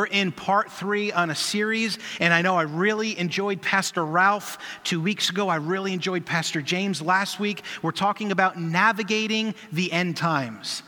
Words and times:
We're 0.00 0.06
in 0.06 0.30
part 0.30 0.70
three 0.70 1.10
on 1.10 1.28
a 1.28 1.34
series, 1.34 1.98
and 2.20 2.32
I 2.32 2.40
know 2.40 2.54
I 2.54 2.62
really 2.62 3.18
enjoyed 3.18 3.60
Pastor 3.60 4.04
Ralph 4.04 4.56
two 4.84 5.00
weeks 5.00 5.28
ago. 5.28 5.48
I 5.48 5.56
really 5.56 5.92
enjoyed 5.92 6.24
Pastor 6.24 6.62
James 6.62 7.02
last 7.02 7.40
week. 7.40 7.62
We're 7.82 7.90
talking 7.90 8.30
about 8.30 8.56
navigating 8.56 9.56
the 9.72 9.90
end 9.90 10.16
times. 10.16 10.84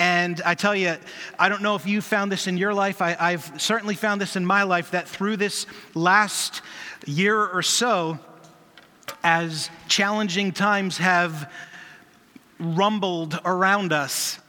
And 0.00 0.42
I 0.44 0.56
tell 0.56 0.74
you, 0.74 0.96
I 1.38 1.48
don't 1.48 1.62
know 1.62 1.76
if 1.76 1.86
you 1.86 2.00
found 2.00 2.32
this 2.32 2.48
in 2.48 2.56
your 2.56 2.74
life. 2.74 3.00
I, 3.00 3.12
have 3.30 3.62
certainly 3.62 3.94
found 3.94 4.20
this 4.20 4.34
in 4.34 4.44
my 4.44 4.64
life 4.64 4.90
that 4.90 5.06
through 5.06 5.36
this 5.36 5.66
last 5.94 6.60
year 7.06 7.40
or 7.40 7.62
so, 7.62 8.18
as 9.22 9.70
challenging 9.86 10.50
times 10.50 10.98
have 10.98 11.52
rumbled 12.58 13.38
around 13.44 13.92
us, 13.92 14.39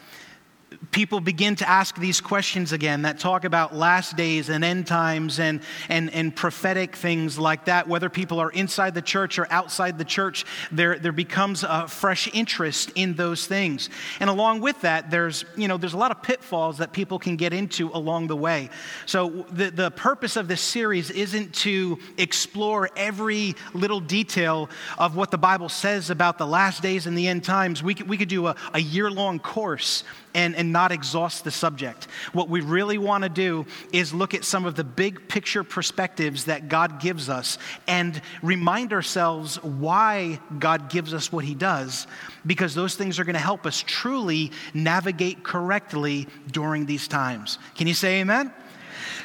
people 0.92 1.20
begin 1.20 1.56
to 1.56 1.70
ask 1.70 1.96
these 1.98 2.22
questions 2.22 2.72
again 2.72 3.02
that 3.02 3.20
talk 3.20 3.44
about 3.44 3.76
last 3.76 4.16
days 4.16 4.50
and 4.50 4.64
end 4.64 4.88
times 4.88 5.40
and, 5.40 5.62
and, 5.90 6.14
and 6.14 6.36
prophetic 6.36 6.96
things 6.96 7.38
like 7.38 7.66
that, 7.66 7.88
whether 7.88 8.10
people 8.10 8.40
are 8.40 8.52
inside 8.52 8.94
the 8.94 9.02
church 9.02 9.38
or 9.38 9.48
outside 9.52 9.98
the 9.98 10.06
church, 10.06 10.46
there, 10.72 10.98
there 10.98 11.12
becomes 11.12 11.64
a 11.64 11.88
fresh 11.88 12.30
interest 12.34 12.92
in 12.96 13.16
those 13.16 13.48
things. 13.48 13.90
And 14.20 14.30
along 14.30 14.62
with 14.62 14.80
that, 14.82 15.12
there's, 15.12 15.46
you 15.56 15.68
know, 15.68 15.78
there's 15.78 15.94
a 15.94 15.98
lot 15.98 16.12
of 16.12 16.24
pitfalls 16.24 16.78
that 16.78 16.94
people 16.94 17.20
can 17.20 17.36
get 17.36 17.54
into 17.54 17.90
along 17.94 18.28
the 18.28 18.38
way. 18.38 18.70
So 19.06 19.46
the, 19.52 19.72
the 19.72 19.92
purpose 19.92 20.36
of 20.36 20.48
this 20.48 20.62
series 20.62 21.10
isn't 21.10 21.54
to 21.56 22.00
explore 22.18 22.90
every 22.96 23.56
little 23.74 24.00
detail 24.00 24.70
of 24.98 25.16
what 25.16 25.32
the 25.32 25.38
Bible 25.38 25.70
says 25.70 26.10
about 26.10 26.38
the 26.38 26.48
last 26.48 26.82
days 26.82 27.08
and 27.08 27.18
the 27.18 27.28
end 27.28 27.44
times. 27.44 27.84
We 27.84 27.94
could, 27.94 28.08
we 28.08 28.18
could 28.18 28.30
do 28.30 28.48
a, 28.48 28.56
a 28.74 28.80
year 28.80 29.12
long 29.12 29.40
course 29.40 30.04
and, 30.34 30.56
and 30.56 30.72
not 30.72 30.92
exhaust 30.92 31.44
the 31.44 31.52
subject. 31.52 32.08
What 32.34 32.50
we 32.50 32.62
really 32.62 32.98
want 32.98 33.24
to 33.24 33.30
do 33.30 33.66
is 33.92 34.14
look 34.14 34.34
at 34.34 34.44
some 34.44 34.66
of 34.66 34.76
the 34.76 34.84
big 34.84 35.28
picture 35.28 35.64
perspectives 35.64 36.46
that 36.46 36.70
God 36.70 37.00
gives 37.00 37.30
us 37.30 37.58
and 37.88 38.22
remind 38.42 38.94
ourselves 38.94 39.62
why 39.64 40.40
God 40.60 40.90
gives 40.90 41.14
us 41.14 41.32
what 41.32 41.46
He 41.46 41.56
does, 41.56 42.08
because 42.46 42.76
those 42.76 42.96
things 42.96 43.20
are 43.20 43.24
going 43.24 43.34
to 43.34 43.40
help 43.40 43.66
us 43.66 43.84
truly 43.86 44.52
navigate 44.74 45.44
correctly 45.44 46.28
during 46.52 46.86
these 46.86 47.08
times. 47.08 47.58
Can 47.76 47.88
you 47.88 47.94
say 47.94 48.22
amen? 48.22 48.54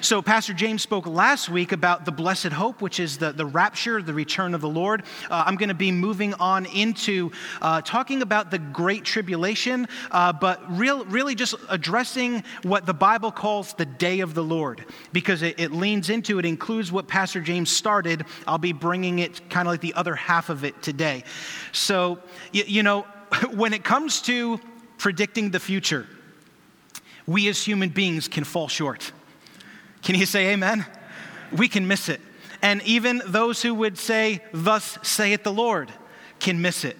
So, 0.02 0.20
Pastor 0.20 0.52
James 0.52 0.83
spoke 0.83 1.06
last 1.06 1.48
week 1.48 1.72
about 1.72 2.05
the 2.05 2.12
blessed 2.12 2.48
hope, 2.48 2.83
which 2.83 3.00
is 3.00 3.16
the, 3.16 3.33
the 3.33 3.47
rapture, 3.47 4.03
the 4.03 4.12
return 4.12 4.55
of 4.55 4.61
the 4.61 4.69
Lord. 4.69 5.03
Uh, 5.30 5.44
I'm 5.47 5.56
going 5.56 5.70
to 5.70 5.75
be 5.75 5.91
moving 5.91 6.34
on 6.34 6.66
into 6.66 7.33
uh, 7.62 7.80
talking 7.80 8.20
about 8.20 8.50
the 8.50 8.58
great 8.58 9.05
tribulation, 9.05 9.88
uh, 10.11 10.34
but 10.34 10.61
real, 10.77 11.05
really 11.06 11.34
just 11.34 11.55
addressing 11.70 12.44
what 12.62 12.84
the 12.84 12.92
Bible 12.92 13.33
calls 13.33 13.72
the 13.75 13.86
day 13.86 14.20
of 14.20 14.34
the 14.34 14.44
Lord, 14.44 14.84
because 15.12 15.42
it, 15.42 15.58
it 15.58 15.72
leans 15.72 16.10
into, 16.10 16.38
it 16.38 16.44
includes 16.44 16.92
what 16.92 17.08
Pastor 17.08 17.41
James 17.41 17.70
started. 17.70 18.27
I'll 18.47 18.58
be 18.58 18.72
bringing 18.72 19.20
it 19.20 19.48
kind 19.48 19.66
of 19.66 19.72
like 19.72 19.81
the 19.81 19.94
other 19.94 20.14
half 20.14 20.50
of 20.50 20.62
it 20.64 20.83
today. 20.83 21.25
So, 21.72 22.19
you, 22.53 22.64
you 22.66 22.83
know, 22.83 23.06
when 23.55 23.72
it 23.72 23.83
comes 23.83 24.20
to 24.22 24.60
predicting 24.98 25.50
the 25.50 25.60
future, 25.60 26.06
we 27.27 27.48
as 27.48 27.62
human 27.62 27.88
beings 27.88 28.28
can 28.28 28.44
fall 28.44 28.69
short. 28.69 29.12
Can 30.02 30.14
you 30.14 30.27
say 30.27 30.52
amen? 30.52 30.86
We 31.52 31.69
can 31.69 31.86
miss 31.86 32.08
it. 32.08 32.20
And 32.62 32.83
even 32.83 33.22
those 33.27 33.62
who 33.62 33.75
would 33.75 33.98
say, 33.98 34.42
Thus 34.53 34.98
saith 35.03 35.42
the 35.44 35.53
Lord, 35.53 35.92
can 36.38 36.61
miss 36.61 36.84
it. 36.84 36.97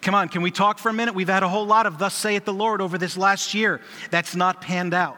Come 0.00 0.14
on, 0.14 0.28
can 0.28 0.42
we 0.42 0.50
talk 0.50 0.78
for 0.78 0.88
a 0.88 0.92
minute? 0.92 1.14
We've 1.14 1.28
had 1.28 1.42
a 1.44 1.48
whole 1.48 1.66
lot 1.66 1.86
of 1.86 1.98
Thus 1.98 2.14
saith 2.14 2.44
the 2.44 2.52
Lord 2.52 2.80
over 2.80 2.98
this 2.98 3.16
last 3.16 3.54
year. 3.54 3.80
That's 4.10 4.34
not 4.34 4.60
panned 4.60 4.94
out. 4.94 5.16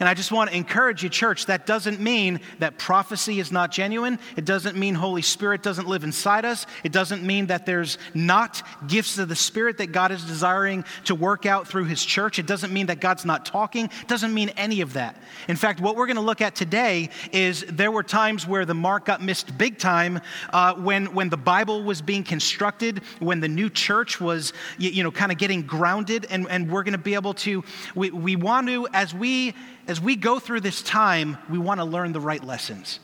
And 0.00 0.08
I 0.08 0.14
just 0.14 0.30
want 0.30 0.50
to 0.50 0.56
encourage 0.56 1.02
you, 1.02 1.08
church, 1.08 1.46
that 1.46 1.66
doesn't 1.66 2.00
mean 2.00 2.40
that 2.58 2.78
prophecy 2.78 3.40
is 3.40 3.50
not 3.50 3.72
genuine. 3.72 4.18
It 4.36 4.44
doesn't 4.44 4.76
mean 4.76 4.94
Holy 4.94 5.22
Spirit 5.22 5.62
doesn't 5.62 5.88
live 5.88 6.04
inside 6.04 6.44
us. 6.44 6.66
It 6.84 6.92
doesn't 6.92 7.22
mean 7.22 7.46
that 7.46 7.66
there's 7.66 7.98
not 8.14 8.62
gifts 8.86 9.18
of 9.18 9.28
the 9.28 9.36
Spirit 9.36 9.78
that 9.78 9.92
God 9.92 10.12
is 10.12 10.24
desiring 10.24 10.84
to 11.04 11.14
work 11.14 11.46
out 11.46 11.66
through 11.66 11.84
His 11.84 12.04
church. 12.04 12.38
It 12.38 12.46
doesn't 12.46 12.72
mean 12.72 12.86
that 12.86 13.00
God's 13.00 13.24
not 13.24 13.44
talking. 13.44 13.86
It 13.86 14.08
doesn't 14.08 14.32
mean 14.32 14.50
any 14.50 14.80
of 14.80 14.92
that. 14.92 15.20
In 15.48 15.56
fact, 15.56 15.80
what 15.80 15.96
we're 15.96 16.06
going 16.06 16.16
to 16.16 16.22
look 16.22 16.40
at 16.40 16.54
today 16.54 17.10
is 17.32 17.64
there 17.68 17.90
were 17.90 18.02
times 18.02 18.46
where 18.46 18.64
the 18.64 18.74
mark 18.74 19.06
got 19.06 19.22
missed 19.22 19.56
big 19.58 19.78
time 19.78 20.20
uh, 20.50 20.74
when, 20.74 21.14
when 21.14 21.28
the 21.28 21.36
Bible 21.36 21.82
was 21.82 22.02
being 22.02 22.24
constructed, 22.24 23.02
when 23.18 23.40
the 23.40 23.48
new 23.48 23.68
church 23.68 24.20
was, 24.20 24.52
you, 24.78 24.90
you 24.90 25.02
know, 25.02 25.10
kind 25.10 25.32
of 25.32 25.38
getting 25.38 25.62
grounded. 25.62 26.26
And, 26.30 26.46
and 26.48 26.70
we're 26.70 26.82
going 26.82 26.92
to 26.92 26.98
be 26.98 27.14
able 27.14 27.34
to, 27.34 27.64
we, 27.94 28.10
we 28.10 28.36
want 28.36 28.68
to, 28.68 28.88
as 28.92 29.12
we 29.12 29.54
as 29.88 30.00
we 30.00 30.14
go 30.14 30.38
through 30.38 30.60
this 30.60 30.82
time, 30.82 31.38
we 31.50 31.58
want 31.58 31.80
to 31.80 31.84
learn 31.84 32.12
the 32.12 32.20
right 32.20 32.44
lessons. 32.44 33.00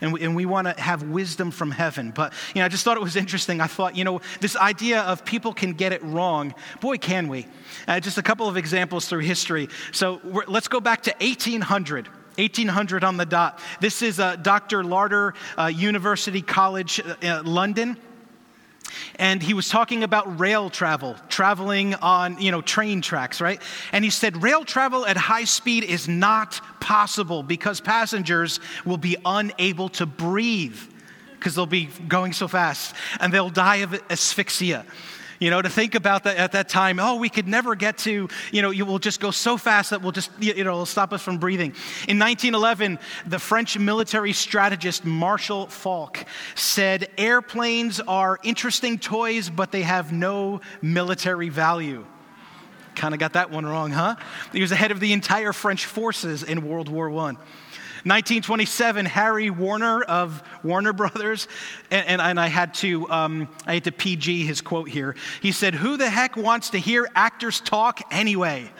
And 0.00 0.12
we, 0.12 0.22
and 0.22 0.36
we 0.36 0.46
want 0.46 0.68
to 0.68 0.80
have 0.80 1.02
wisdom 1.02 1.50
from 1.50 1.72
heaven. 1.72 2.12
But, 2.14 2.32
you 2.54 2.60
know, 2.60 2.66
I 2.66 2.68
just 2.68 2.84
thought 2.84 2.96
it 2.96 3.02
was 3.02 3.16
interesting. 3.16 3.60
I 3.60 3.66
thought, 3.66 3.96
you 3.96 4.04
know, 4.04 4.20
this 4.40 4.54
idea 4.54 5.00
of 5.00 5.24
people 5.24 5.52
can 5.52 5.72
get 5.72 5.92
it 5.92 6.00
wrong, 6.04 6.54
boy, 6.80 6.98
can 6.98 7.26
we. 7.26 7.48
Uh, 7.88 7.98
just 7.98 8.16
a 8.16 8.22
couple 8.22 8.46
of 8.46 8.56
examples 8.56 9.08
through 9.08 9.20
history. 9.20 9.68
So 9.90 10.20
let's 10.46 10.68
go 10.68 10.78
back 10.78 11.02
to 11.04 11.14
1800. 11.20 12.06
1800 12.36 13.02
on 13.02 13.16
the 13.16 13.26
dot. 13.26 13.58
This 13.80 14.02
is 14.02 14.20
uh, 14.20 14.36
Dr. 14.36 14.84
Lardner 14.84 15.34
uh, 15.58 15.66
University 15.66 16.42
College, 16.42 17.00
uh, 17.00 17.42
London 17.44 17.96
and 19.16 19.42
he 19.42 19.54
was 19.54 19.68
talking 19.68 20.02
about 20.02 20.38
rail 20.38 20.70
travel, 20.70 21.16
traveling 21.28 21.94
on, 21.96 22.40
you 22.40 22.50
know, 22.50 22.60
train 22.60 23.00
tracks, 23.00 23.40
right? 23.40 23.60
And 23.92 24.04
he 24.04 24.10
said 24.10 24.42
rail 24.42 24.64
travel 24.64 25.06
at 25.06 25.16
high 25.16 25.44
speed 25.44 25.84
is 25.84 26.08
not 26.08 26.60
possible 26.80 27.42
because 27.42 27.80
passengers 27.80 28.60
will 28.84 28.96
be 28.96 29.16
unable 29.24 29.88
to 29.90 30.06
breathe 30.06 30.78
because 31.34 31.54
they'll 31.54 31.66
be 31.66 31.88
going 32.08 32.32
so 32.32 32.48
fast 32.48 32.94
and 33.20 33.32
they'll 33.32 33.50
die 33.50 33.76
of 33.76 33.94
asphyxia. 34.10 34.84
You 35.38 35.50
know, 35.50 35.62
to 35.62 35.68
think 35.68 35.94
about 35.94 36.24
that 36.24 36.36
at 36.36 36.52
that 36.52 36.68
time, 36.68 36.98
oh, 36.98 37.16
we 37.16 37.28
could 37.28 37.46
never 37.46 37.74
get 37.74 37.98
to, 37.98 38.28
you 38.50 38.62
know, 38.62 38.70
you 38.70 38.84
will 38.84 38.98
just 38.98 39.20
go 39.20 39.30
so 39.30 39.56
fast 39.56 39.90
that 39.90 40.02
we'll 40.02 40.12
just, 40.12 40.30
you 40.40 40.52
know, 40.64 40.72
it'll 40.72 40.86
stop 40.86 41.12
us 41.12 41.22
from 41.22 41.38
breathing. 41.38 41.70
In 42.08 42.18
1911, 42.18 42.98
the 43.26 43.38
French 43.38 43.78
military 43.78 44.32
strategist 44.32 45.04
Marshal 45.04 45.68
Foch 45.68 46.24
said, 46.56 47.08
airplanes 47.16 48.00
are 48.00 48.38
interesting 48.42 48.98
toys, 48.98 49.48
but 49.48 49.70
they 49.70 49.82
have 49.82 50.12
no 50.12 50.60
military 50.82 51.48
value. 51.48 52.04
Kind 52.96 53.14
of 53.14 53.20
got 53.20 53.34
that 53.34 53.52
one 53.52 53.64
wrong, 53.64 53.92
huh? 53.92 54.16
He 54.52 54.60
was 54.60 54.70
the 54.70 54.76
head 54.76 54.90
of 54.90 54.98
the 54.98 55.12
entire 55.12 55.52
French 55.52 55.86
forces 55.86 56.42
in 56.42 56.66
World 56.66 56.88
War 56.88 57.16
I. 57.16 57.36
1927, 58.08 59.06
Harry 59.06 59.50
Warner 59.50 60.02
of 60.02 60.42
Warner 60.62 60.92
Brothers, 60.92 61.46
and, 61.90 62.06
and, 62.06 62.20
and 62.22 62.40
I 62.40 62.46
had 62.46 62.72
to 62.74 63.08
um, 63.10 63.48
I 63.66 63.74
had 63.74 63.84
to 63.84 63.92
PG 63.92 64.46
his 64.46 64.60
quote 64.62 64.88
here. 64.88 65.14
He 65.42 65.52
said, 65.52 65.74
"Who 65.74 65.96
the 65.96 66.08
heck 66.08 66.36
wants 66.36 66.70
to 66.70 66.78
hear 66.78 67.06
actors 67.14 67.60
talk 67.60 68.00
anyway?" 68.10 68.70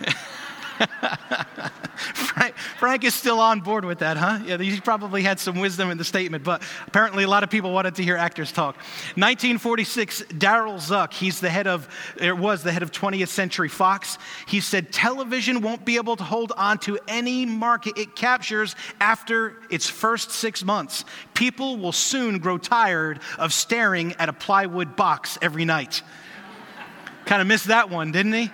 Frank, 1.96 2.56
Frank, 2.56 3.04
is 3.04 3.14
still 3.14 3.38
on 3.38 3.60
board 3.60 3.84
with 3.84 4.00
that, 4.00 4.16
huh? 4.16 4.40
Yeah, 4.44 4.56
he 4.56 4.80
probably 4.80 5.22
had 5.22 5.38
some 5.38 5.60
wisdom 5.60 5.90
in 5.90 5.98
the 5.98 6.04
statement, 6.04 6.42
but 6.42 6.62
apparently 6.86 7.24
a 7.24 7.28
lot 7.28 7.42
of 7.42 7.50
people 7.50 7.72
wanted 7.72 7.94
to 7.96 8.02
hear 8.02 8.16
actors 8.16 8.50
talk. 8.50 8.76
1946, 9.16 10.22
Darryl 10.30 10.74
Zanuck, 10.74 11.12
he's 11.12 11.40
the 11.40 11.50
head 11.50 11.66
of, 11.66 11.88
it 12.16 12.36
was 12.36 12.62
the 12.62 12.72
head 12.72 12.82
of 12.82 12.90
20th 12.90 13.28
Century 13.28 13.68
Fox. 13.68 14.18
He 14.48 14.60
said, 14.60 14.92
television 14.92 15.60
won't 15.60 15.84
be 15.84 15.96
able 15.96 16.16
to 16.16 16.24
hold 16.24 16.52
on 16.56 16.78
to 16.78 16.98
any 17.06 17.46
market 17.46 17.98
it 17.98 18.16
captures 18.16 18.74
after 19.00 19.56
its 19.70 19.88
first 19.88 20.30
six 20.30 20.64
months. 20.64 21.04
People 21.34 21.76
will 21.76 21.92
soon 21.92 22.38
grow 22.38 22.58
tired 22.58 23.20
of 23.38 23.52
staring 23.52 24.14
at 24.18 24.28
a 24.28 24.32
plywood 24.32 24.96
box 24.96 25.38
every 25.42 25.64
night. 25.64 26.02
kind 27.26 27.40
of 27.40 27.46
missed 27.46 27.66
that 27.66 27.90
one, 27.90 28.10
didn't 28.12 28.32
he? 28.32 28.50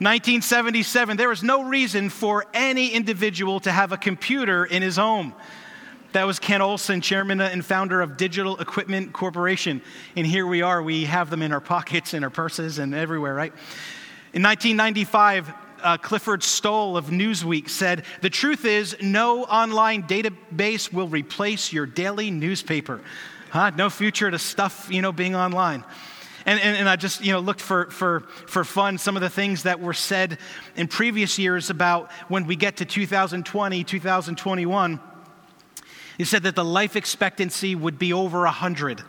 1977, 0.00 1.16
there 1.16 1.28
was 1.28 1.42
no 1.42 1.64
reason 1.64 2.08
for 2.08 2.46
any 2.54 2.90
individual 2.90 3.58
to 3.60 3.72
have 3.72 3.90
a 3.90 3.96
computer 3.96 4.64
in 4.64 4.80
his 4.80 4.96
home. 4.96 5.34
That 6.12 6.24
was 6.24 6.38
Ken 6.38 6.62
Olsen, 6.62 7.00
chairman 7.00 7.40
and 7.40 7.64
founder 7.64 8.00
of 8.00 8.16
Digital 8.16 8.58
Equipment 8.60 9.12
Corporation. 9.12 9.82
And 10.14 10.26
here 10.26 10.46
we 10.46 10.62
are, 10.62 10.82
we 10.82 11.04
have 11.04 11.30
them 11.30 11.42
in 11.42 11.52
our 11.52 11.60
pockets, 11.60 12.14
in 12.14 12.22
our 12.22 12.30
purses, 12.30 12.78
and 12.78 12.94
everywhere, 12.94 13.34
right? 13.34 13.52
In 14.32 14.42
1995, 14.42 15.52
uh, 15.82 15.96
Clifford 15.98 16.42
Stoll 16.42 16.96
of 16.96 17.06
Newsweek 17.06 17.68
said, 17.68 18.04
The 18.20 18.30
truth 18.30 18.64
is, 18.64 18.96
no 19.02 19.44
online 19.44 20.04
database 20.04 20.92
will 20.92 21.08
replace 21.08 21.72
your 21.72 21.86
daily 21.86 22.30
newspaper. 22.30 23.00
Huh? 23.50 23.70
No 23.76 23.90
future 23.90 24.30
to 24.30 24.38
stuff, 24.38 24.88
you 24.90 25.02
know, 25.02 25.12
being 25.12 25.34
online. 25.34 25.84
And, 26.48 26.58
and, 26.62 26.78
and, 26.78 26.88
I 26.88 26.96
just, 26.96 27.22
you 27.22 27.30
know, 27.32 27.40
looked 27.40 27.60
for, 27.60 27.90
for, 27.90 28.20
for 28.46 28.64
fun 28.64 28.96
some 28.96 29.16
of 29.16 29.20
the 29.20 29.28
things 29.28 29.64
that 29.64 29.80
were 29.80 29.92
said 29.92 30.38
in 30.76 30.88
previous 30.88 31.38
years 31.38 31.68
about 31.68 32.10
when 32.28 32.46
we 32.46 32.56
get 32.56 32.78
to 32.78 32.86
2020, 32.86 33.84
2021. 33.84 35.00
He 36.16 36.24
said 36.24 36.44
that 36.44 36.56
the 36.56 36.64
life 36.64 36.96
expectancy 36.96 37.74
would 37.74 37.98
be 37.98 38.14
over 38.14 38.44
100. 38.44 39.02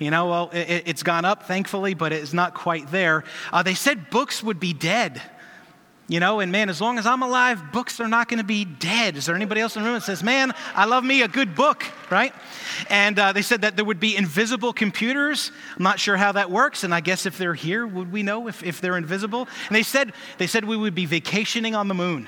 You 0.00 0.10
know, 0.10 0.26
well, 0.26 0.50
it, 0.52 0.88
has 0.88 1.04
gone 1.04 1.24
up, 1.24 1.44
thankfully, 1.44 1.94
but 1.94 2.12
it's 2.12 2.32
not 2.32 2.54
quite 2.54 2.90
there. 2.90 3.22
Uh, 3.52 3.62
they 3.62 3.74
said 3.74 4.10
books 4.10 4.42
would 4.42 4.58
be 4.58 4.72
dead. 4.72 5.22
You 6.10 6.18
know, 6.18 6.40
and 6.40 6.50
man, 6.50 6.68
as 6.68 6.80
long 6.80 6.98
as 6.98 7.06
I'm 7.06 7.22
alive, 7.22 7.70
books 7.70 8.00
are 8.00 8.08
not 8.08 8.28
going 8.28 8.38
to 8.38 8.44
be 8.44 8.64
dead. 8.64 9.16
Is 9.16 9.26
there 9.26 9.36
anybody 9.36 9.60
else 9.60 9.76
in 9.76 9.82
the 9.82 9.88
room 9.88 9.94
that 9.94 10.02
says, 10.02 10.24
man, 10.24 10.52
I 10.74 10.86
love 10.86 11.04
me 11.04 11.22
a 11.22 11.28
good 11.28 11.54
book, 11.54 11.84
right? 12.10 12.34
And 12.88 13.16
uh, 13.16 13.32
they 13.32 13.42
said 13.42 13.60
that 13.60 13.76
there 13.76 13.84
would 13.84 14.00
be 14.00 14.16
invisible 14.16 14.72
computers. 14.72 15.52
I'm 15.76 15.84
not 15.84 16.00
sure 16.00 16.16
how 16.16 16.32
that 16.32 16.50
works, 16.50 16.82
and 16.82 16.92
I 16.92 16.98
guess 16.98 17.26
if 17.26 17.38
they're 17.38 17.54
here, 17.54 17.86
would 17.86 18.10
we 18.10 18.24
know 18.24 18.48
if, 18.48 18.64
if 18.64 18.80
they're 18.80 18.96
invisible? 18.96 19.46
And 19.68 19.76
they 19.76 19.84
said, 19.84 20.12
they 20.38 20.48
said 20.48 20.64
we 20.64 20.76
would 20.76 20.96
be 20.96 21.06
vacationing 21.06 21.76
on 21.76 21.86
the 21.86 21.94
moon. 21.94 22.26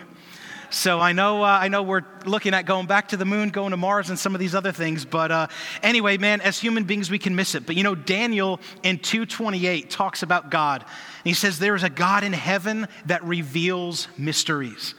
So 0.73 1.01
I 1.01 1.13
know, 1.13 1.43
uh, 1.43 1.59
I 1.61 1.69
know 1.69 1.83
we're 1.83 2.01
looking 2.25 2.55
at 2.55 2.65
going 2.65 2.87
back 2.87 3.09
to 3.09 3.19
the 3.19 3.27
moon, 3.27 3.51
going 3.51 3.73
to 3.73 3.77
Mars, 3.77 4.09
and 4.09 4.19
some 4.19 4.35
of 4.35 4.41
these 4.41 4.55
other 4.55 4.73
things. 4.73 5.05
But 5.05 5.31
uh, 5.31 5.47
anyway, 5.83 6.17
man, 6.17 6.41
as 6.41 6.59
human 6.59 6.85
beings, 6.85 7.11
we 7.11 7.19
can 7.19 7.37
miss 7.37 7.55
it. 7.55 7.67
But 7.67 7.77
you 7.77 7.83
know, 7.83 7.95
Daniel 7.95 8.59
in 8.83 8.99
228 8.99 9.91
talks 9.91 10.23
about 10.23 10.51
God. 10.51 10.81
And 10.81 10.89
he 11.25 11.35
says, 11.35 11.59
There 11.59 11.75
is 11.75 11.83
a 11.83 11.91
God 11.91 12.25
in 12.25 12.33
heaven 12.33 12.89
that 13.05 13.23
reveals 13.23 14.09
mysteries. 14.17 14.95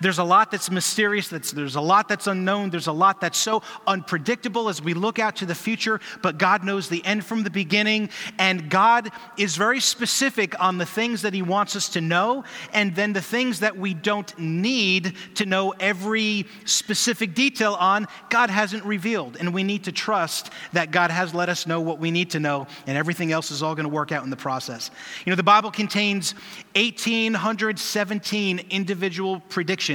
There's 0.00 0.18
a 0.18 0.24
lot 0.24 0.50
that's 0.50 0.70
mysterious, 0.70 1.28
that's, 1.28 1.50
there's 1.50 1.74
a 1.74 1.80
lot 1.80 2.08
that's 2.08 2.26
unknown, 2.28 2.70
there's 2.70 2.86
a 2.86 2.92
lot 2.92 3.20
that's 3.20 3.38
so 3.38 3.62
unpredictable 3.86 4.68
as 4.68 4.80
we 4.80 4.94
look 4.94 5.18
out 5.18 5.36
to 5.36 5.46
the 5.46 5.54
future, 5.54 6.00
but 6.22 6.38
God 6.38 6.62
knows 6.62 6.88
the 6.88 7.04
end 7.04 7.24
from 7.24 7.42
the 7.42 7.50
beginning, 7.50 8.10
and 8.38 8.70
God 8.70 9.10
is 9.36 9.56
very 9.56 9.80
specific 9.80 10.54
on 10.62 10.78
the 10.78 10.86
things 10.86 11.22
that 11.22 11.34
He 11.34 11.42
wants 11.42 11.74
us 11.74 11.88
to 11.90 12.00
know, 12.00 12.44
and 12.72 12.94
then 12.94 13.12
the 13.12 13.20
things 13.20 13.58
that 13.60 13.76
we 13.76 13.92
don't 13.92 14.38
need 14.38 15.14
to 15.34 15.46
know 15.46 15.74
every 15.80 16.46
specific 16.64 17.34
detail 17.34 17.74
on, 17.74 18.06
God 18.30 18.50
hasn't 18.50 18.84
revealed. 18.84 19.36
And 19.40 19.52
we 19.52 19.64
need 19.64 19.82
to 19.84 19.92
trust 19.92 20.50
that 20.72 20.90
God 20.92 21.10
has 21.10 21.34
let 21.34 21.48
us 21.48 21.66
know 21.66 21.80
what 21.80 21.98
we 21.98 22.12
need 22.12 22.30
to 22.30 22.38
know, 22.40 22.68
and 22.86 22.96
everything 22.96 23.32
else 23.32 23.50
is 23.50 23.64
all 23.64 23.74
going 23.74 23.84
to 23.88 23.94
work 23.94 24.12
out 24.12 24.22
in 24.22 24.30
the 24.30 24.36
process. 24.36 24.92
You 25.24 25.30
know, 25.30 25.36
the 25.36 25.42
Bible 25.42 25.72
contains 25.72 26.34
1,817 26.76 28.60
individual 28.70 29.40
predictions 29.48 29.87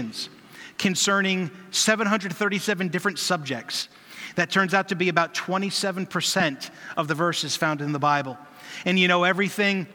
concerning 0.78 1.52
737 1.72 2.90
different 2.90 3.20
subjects. 3.20 3.90
That 4.36 4.50
turns 4.50 4.74
out 4.74 4.90
to 4.90 4.96
be 4.96 5.10
about 5.10 5.34
27% 5.34 6.70
of 6.98 7.08
the 7.08 7.16
verses 7.16 7.56
found 7.56 7.82
in 7.82 7.92
the 7.92 8.00
Bible. 8.00 8.38
And 8.86 8.98
you 8.98 9.08
know, 9.08 9.24
everything 9.24 9.88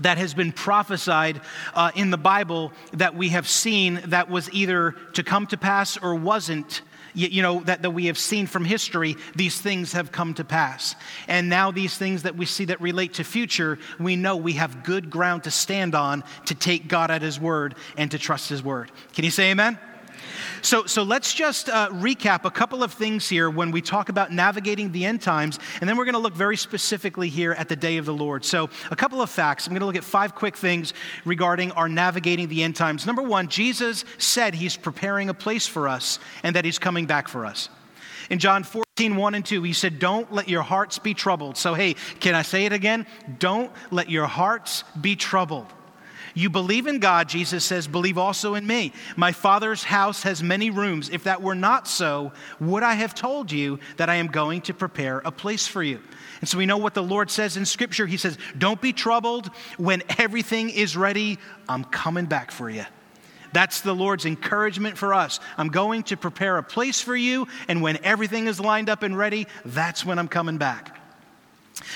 that 0.00 0.18
has 0.18 0.34
been 0.34 0.52
prophesied 0.52 1.40
uh, 1.74 1.90
in 1.94 2.10
the 2.10 2.16
Bible 2.16 2.72
that 2.92 3.14
we 3.14 3.30
have 3.30 3.48
seen 3.48 4.00
that 4.06 4.30
was 4.30 4.50
either 4.52 4.92
to 5.14 5.22
come 5.22 5.46
to 5.48 5.56
pass 5.56 5.96
or 5.96 6.14
wasn't 6.14 6.82
you 7.14 7.42
know, 7.42 7.60
that, 7.60 7.82
that 7.82 7.90
we 7.90 8.06
have 8.06 8.18
seen 8.18 8.46
from 8.46 8.64
history, 8.64 9.16
these 9.34 9.60
things 9.60 9.92
have 9.92 10.12
come 10.12 10.34
to 10.34 10.44
pass. 10.44 10.94
And 11.28 11.48
now, 11.48 11.70
these 11.70 11.96
things 11.96 12.22
that 12.22 12.36
we 12.36 12.46
see 12.46 12.66
that 12.66 12.80
relate 12.80 13.14
to 13.14 13.24
future, 13.24 13.78
we 13.98 14.16
know 14.16 14.36
we 14.36 14.54
have 14.54 14.84
good 14.84 15.10
ground 15.10 15.44
to 15.44 15.50
stand 15.50 15.94
on 15.94 16.24
to 16.46 16.54
take 16.54 16.88
God 16.88 17.10
at 17.10 17.22
His 17.22 17.40
word 17.40 17.74
and 17.96 18.10
to 18.10 18.18
trust 18.18 18.48
His 18.48 18.62
word. 18.62 18.90
Can 19.12 19.24
you 19.24 19.30
say 19.30 19.50
amen? 19.50 19.78
So, 20.62 20.86
so 20.86 21.02
let's 21.02 21.34
just 21.34 21.68
uh, 21.68 21.90
recap 21.90 22.44
a 22.44 22.50
couple 22.50 22.82
of 22.82 22.92
things 22.92 23.28
here 23.28 23.50
when 23.50 23.70
we 23.70 23.80
talk 23.80 24.08
about 24.08 24.32
navigating 24.32 24.92
the 24.92 25.04
end 25.04 25.22
times, 25.22 25.58
and 25.80 25.88
then 25.88 25.96
we're 25.96 26.04
going 26.04 26.14
to 26.14 26.20
look 26.20 26.34
very 26.34 26.56
specifically 26.56 27.28
here 27.28 27.52
at 27.52 27.68
the 27.68 27.76
day 27.76 27.96
of 27.96 28.06
the 28.06 28.14
Lord. 28.14 28.44
So, 28.44 28.70
a 28.90 28.96
couple 28.96 29.22
of 29.22 29.30
facts. 29.30 29.66
I'm 29.66 29.72
going 29.72 29.80
to 29.80 29.86
look 29.86 29.96
at 29.96 30.04
five 30.04 30.34
quick 30.34 30.56
things 30.56 30.92
regarding 31.24 31.72
our 31.72 31.88
navigating 31.88 32.48
the 32.48 32.62
end 32.62 32.76
times. 32.76 33.06
Number 33.06 33.22
one, 33.22 33.48
Jesus 33.48 34.04
said 34.18 34.54
he's 34.54 34.76
preparing 34.76 35.28
a 35.28 35.34
place 35.34 35.66
for 35.66 35.88
us 35.88 36.18
and 36.42 36.56
that 36.56 36.64
he's 36.64 36.78
coming 36.78 37.06
back 37.06 37.28
for 37.28 37.46
us. 37.46 37.68
In 38.30 38.38
John 38.38 38.62
14, 38.62 39.16
1 39.16 39.34
and 39.34 39.44
2, 39.44 39.62
he 39.64 39.72
said, 39.72 39.98
Don't 39.98 40.32
let 40.32 40.48
your 40.48 40.62
hearts 40.62 40.98
be 40.98 41.14
troubled. 41.14 41.56
So, 41.56 41.74
hey, 41.74 41.94
can 42.20 42.34
I 42.34 42.42
say 42.42 42.64
it 42.64 42.72
again? 42.72 43.06
Don't 43.38 43.72
let 43.90 44.08
your 44.08 44.26
hearts 44.26 44.84
be 45.00 45.16
troubled. 45.16 45.66
You 46.34 46.50
believe 46.50 46.86
in 46.86 46.98
God, 46.98 47.28
Jesus 47.28 47.64
says, 47.64 47.86
believe 47.86 48.18
also 48.18 48.54
in 48.54 48.66
me. 48.66 48.92
My 49.16 49.32
Father's 49.32 49.82
house 49.82 50.22
has 50.22 50.42
many 50.42 50.70
rooms. 50.70 51.08
If 51.10 51.24
that 51.24 51.42
were 51.42 51.54
not 51.54 51.88
so, 51.88 52.32
would 52.60 52.82
I 52.82 52.94
have 52.94 53.14
told 53.14 53.50
you 53.50 53.78
that 53.96 54.08
I 54.08 54.16
am 54.16 54.28
going 54.28 54.60
to 54.62 54.74
prepare 54.74 55.18
a 55.18 55.32
place 55.32 55.66
for 55.66 55.82
you? 55.82 56.00
And 56.40 56.48
so 56.48 56.58
we 56.58 56.66
know 56.66 56.78
what 56.78 56.94
the 56.94 57.02
Lord 57.02 57.30
says 57.30 57.56
in 57.56 57.66
Scripture. 57.66 58.06
He 58.06 58.16
says, 58.16 58.38
Don't 58.56 58.80
be 58.80 58.92
troubled. 58.92 59.50
When 59.76 60.02
everything 60.18 60.70
is 60.70 60.96
ready, 60.96 61.38
I'm 61.68 61.84
coming 61.84 62.26
back 62.26 62.50
for 62.50 62.70
you. 62.70 62.84
That's 63.52 63.80
the 63.80 63.94
Lord's 63.94 64.26
encouragement 64.26 64.96
for 64.96 65.12
us. 65.12 65.40
I'm 65.58 65.68
going 65.68 66.04
to 66.04 66.16
prepare 66.16 66.58
a 66.58 66.62
place 66.62 67.00
for 67.00 67.16
you, 67.16 67.48
and 67.68 67.82
when 67.82 68.02
everything 68.04 68.46
is 68.46 68.60
lined 68.60 68.88
up 68.88 69.02
and 69.02 69.16
ready, 69.18 69.46
that's 69.64 70.04
when 70.04 70.18
I'm 70.18 70.28
coming 70.28 70.56
back. 70.56 70.99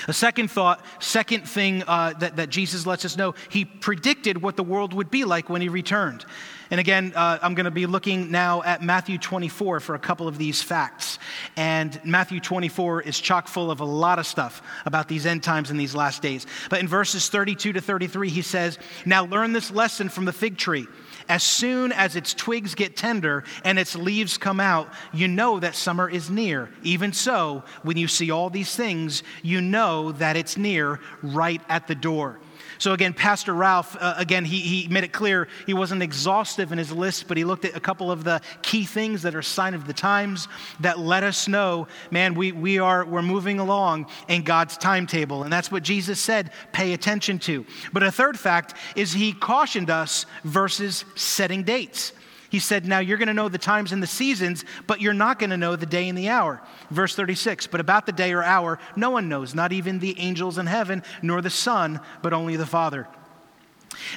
A 0.07 0.13
second 0.13 0.49
thought, 0.49 0.83
second 0.99 1.47
thing 1.47 1.83
uh, 1.87 2.13
that, 2.19 2.37
that 2.37 2.49
Jesus 2.49 2.85
lets 2.85 3.05
us 3.05 3.17
know, 3.17 3.35
he 3.49 3.65
predicted 3.65 4.41
what 4.41 4.55
the 4.55 4.63
world 4.63 4.93
would 4.93 5.11
be 5.11 5.25
like 5.25 5.49
when 5.49 5.61
he 5.61 5.69
returned. 5.69 6.25
And 6.71 6.79
again, 6.79 7.13
uh, 7.15 7.37
I'm 7.41 7.53
going 7.53 7.65
to 7.65 7.71
be 7.71 7.85
looking 7.85 8.31
now 8.31 8.63
at 8.63 8.81
Matthew 8.81 9.17
24 9.17 9.79
for 9.79 9.95
a 9.95 9.99
couple 9.99 10.27
of 10.27 10.37
these 10.37 10.61
facts. 10.61 11.19
And 11.55 11.99
Matthew 12.03 12.39
24 12.39 13.03
is 13.03 13.19
chock 13.19 13.47
full 13.47 13.69
of 13.69 13.81
a 13.81 13.85
lot 13.85 14.17
of 14.17 14.25
stuff 14.25 14.61
about 14.85 15.07
these 15.07 15.25
end 15.25 15.43
times 15.43 15.69
and 15.69 15.79
these 15.79 15.95
last 15.95 16.21
days. 16.21 16.47
But 16.69 16.79
in 16.79 16.87
verses 16.87 17.29
32 17.29 17.73
to 17.73 17.81
33, 17.81 18.29
he 18.29 18.41
says, 18.41 18.79
Now 19.05 19.25
learn 19.25 19.53
this 19.53 19.69
lesson 19.69 20.09
from 20.09 20.25
the 20.25 20.33
fig 20.33 20.57
tree. 20.57 20.87
As 21.27 21.43
soon 21.43 21.91
as 21.91 22.15
its 22.15 22.33
twigs 22.33 22.75
get 22.75 22.95
tender 22.95 23.43
and 23.63 23.79
its 23.79 23.95
leaves 23.95 24.37
come 24.37 24.59
out, 24.59 24.89
you 25.13 25.27
know 25.27 25.59
that 25.59 25.75
summer 25.75 26.09
is 26.09 26.29
near. 26.29 26.69
Even 26.83 27.13
so, 27.13 27.63
when 27.83 27.97
you 27.97 28.07
see 28.07 28.31
all 28.31 28.49
these 28.49 28.75
things, 28.75 29.23
you 29.41 29.61
know 29.61 30.11
that 30.13 30.37
it's 30.37 30.57
near, 30.57 30.99
right 31.23 31.61
at 31.67 31.87
the 31.87 31.95
door. 31.95 32.39
So, 32.77 32.93
again, 32.93 33.13
Pastor 33.13 33.53
Ralph, 33.53 33.95
uh, 33.99 34.15
again, 34.17 34.45
he, 34.45 34.59
he 34.59 34.87
made 34.87 35.03
it 35.03 35.13
clear 35.13 35.47
he 35.65 35.73
wasn't 35.73 36.03
exhaustive 36.03 36.71
in 36.71 36.77
his 36.77 36.91
list, 36.91 37.27
but 37.27 37.37
he 37.37 37.43
looked 37.43 37.65
at 37.65 37.75
a 37.75 37.79
couple 37.79 38.11
of 38.11 38.23
the 38.23 38.41
key 38.61 38.85
things 38.85 39.21
that 39.21 39.35
are 39.35 39.41
sign 39.41 39.73
of 39.73 39.87
the 39.87 39.93
times 39.93 40.47
that 40.79 40.99
let 40.99 41.23
us 41.23 41.47
know, 41.47 41.87
man, 42.11 42.35
we, 42.35 42.51
we 42.51 42.79
are, 42.79 43.05
we're 43.05 43.21
moving 43.21 43.59
along 43.59 44.07
in 44.27 44.43
God's 44.43 44.77
timetable. 44.77 45.43
And 45.43 45.51
that's 45.51 45.71
what 45.71 45.83
Jesus 45.83 46.19
said, 46.19 46.51
pay 46.71 46.93
attention 46.93 47.39
to. 47.39 47.65
But 47.93 48.03
a 48.03 48.11
third 48.11 48.37
fact 48.37 48.75
is 48.95 49.13
he 49.13 49.33
cautioned 49.33 49.89
us 49.89 50.25
versus 50.43 51.05
setting 51.15 51.63
dates. 51.63 52.11
He 52.55 52.59
said, 52.59 52.85
Now 52.85 52.99
you're 52.99 53.17
going 53.17 53.27
to 53.27 53.33
know 53.33 53.49
the 53.49 53.57
times 53.57 53.91
and 53.91 54.01
the 54.01 54.07
seasons, 54.07 54.63
but 54.87 55.01
you're 55.01 55.13
not 55.13 55.39
going 55.39 55.49
to 55.49 55.57
know 55.57 55.75
the 55.75 55.85
day 55.85 56.07
and 56.07 56.17
the 56.17 56.29
hour. 56.29 56.61
Verse 56.89 57.13
36 57.13 57.67
But 57.67 57.81
about 57.81 58.05
the 58.05 58.13
day 58.13 58.31
or 58.31 58.41
hour, 58.41 58.79
no 58.95 59.09
one 59.09 59.27
knows, 59.27 59.53
not 59.53 59.73
even 59.73 59.99
the 59.99 60.17
angels 60.17 60.57
in 60.57 60.65
heaven, 60.65 61.03
nor 61.21 61.41
the 61.41 61.49
Son, 61.49 61.99
but 62.21 62.31
only 62.31 62.55
the 62.55 62.65
Father. 62.65 63.09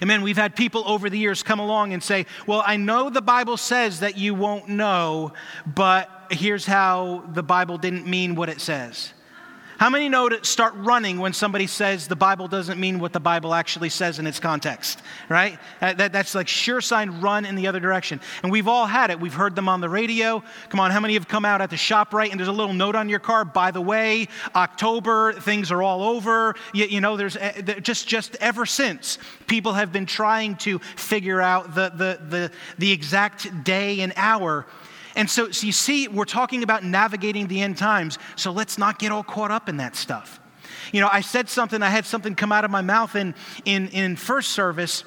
Amen. 0.01 0.23
We've 0.23 0.37
had 0.37 0.55
people 0.55 0.85
over 0.87 1.11
the 1.11 1.19
years 1.19 1.43
come 1.43 1.59
along 1.59 1.95
and 1.95 2.01
say, 2.01 2.27
Well, 2.47 2.63
I 2.65 2.77
know 2.77 3.11
the 3.11 3.21
Bible 3.21 3.57
says 3.57 3.99
that 4.01 4.17
you 4.17 4.35
won't 4.35 4.69
know, 4.69 5.33
but 5.67 6.09
here's 6.31 6.65
how 6.65 7.25
the 7.33 7.43
Bible 7.43 7.77
didn't 7.77 8.07
mean 8.07 8.37
what 8.37 8.49
it 8.49 8.61
says. 8.61 9.15
How 9.79 9.91
many 9.91 10.09
know 10.09 10.29
to 10.29 10.45
start 10.45 10.75
running 10.75 11.21
when 11.21 11.33
somebody 11.33 11.69
says 11.69 12.09
the 12.09 12.17
Bible 12.17 12.49
doesn't 12.49 12.81
mean 12.81 12.99
what 12.99 13.13
the 13.13 13.21
Bible 13.21 13.55
actually 13.55 13.91
says 13.91 14.19
in 14.19 14.27
its 14.27 14.41
context, 14.41 15.03
right? 15.29 15.57
That, 15.81 16.11
that's 16.11 16.35
like 16.35 16.49
sure 16.49 16.81
sign 16.81 17.21
run 17.21 17.45
in 17.45 17.55
the 17.55 17.69
other 17.69 17.79
direction. 17.79 18.21
And 18.43 18.51
we've 18.51 18.67
all 18.67 18.87
had 18.87 19.13
it. 19.13 19.21
We've 19.21 19.33
heard 19.33 19.55
them 19.55 19.69
on 19.69 19.81
the 19.81 19.89
radio. 19.89 20.43
Come 20.69 20.81
on, 20.81 20.91
how 20.91 20.99
many 20.99 21.15
have 21.15 21.29
come 21.29 21.45
out 21.45 21.61
at 21.61 21.71
the 21.71 21.77
shop, 21.77 22.13
right? 22.13 22.29
And 22.29 22.41
there's 22.41 22.49
a 22.49 22.53
little 22.53 22.75
note 22.75 22.97
on 22.97 23.09
your 23.09 23.21
car, 23.21 23.45
by 23.45 23.71
the 23.71 23.81
way, 23.81 24.27
October, 24.57 25.35
things 25.35 25.71
are 25.71 25.81
all 25.81 26.03
over. 26.03 26.57
You, 26.75 26.87
you 26.87 27.01
know, 27.01 27.17
there's 27.17 27.37
eh, 27.37 27.79
just, 27.79 28.09
just 28.09 28.35
ever 28.41 28.67
since, 28.67 29.19
people 29.47 29.75
have 29.75 29.93
been 29.93 30.07
trying 30.07 30.57
to 30.57 30.81
figure 30.81 31.41
out 31.41 31.77
the, 31.77 31.91
the, 31.91 32.21
the, 32.29 32.51
the 32.79 32.91
exact 32.91 33.63
day 33.63 34.01
and 34.01 34.13
hour 34.17 34.67
and 35.19 35.29
so, 35.29 35.51
so 35.51 35.67
you 35.67 35.73
see, 35.73 36.07
we're 36.07 36.25
talking 36.25 36.63
about 36.63 36.85
navigating 36.85 37.49
the 37.49 37.61
end 37.61 37.77
times, 37.77 38.19
so 38.37 38.53
let's 38.53 38.79
not 38.79 39.01
get 39.01 39.11
all 39.11 39.25
caught 39.25 39.51
up 39.51 39.69
in 39.69 39.79
that 39.79 39.97
stuff. 39.97 40.39
You 40.93 41.01
know, 41.01 41.09
I 41.11 41.23
said 41.23 41.49
something, 41.49 41.83
I 41.83 41.89
had 41.89 42.07
something 42.07 42.37
come 42.37 42.53
out 42.53 42.65
of 42.65 42.71
my 42.71 42.83
mouth 42.83 43.17
in, 43.17 43.35
in, 43.65 43.89
in 43.89 44.15
first 44.15 44.53
service 44.53 45.03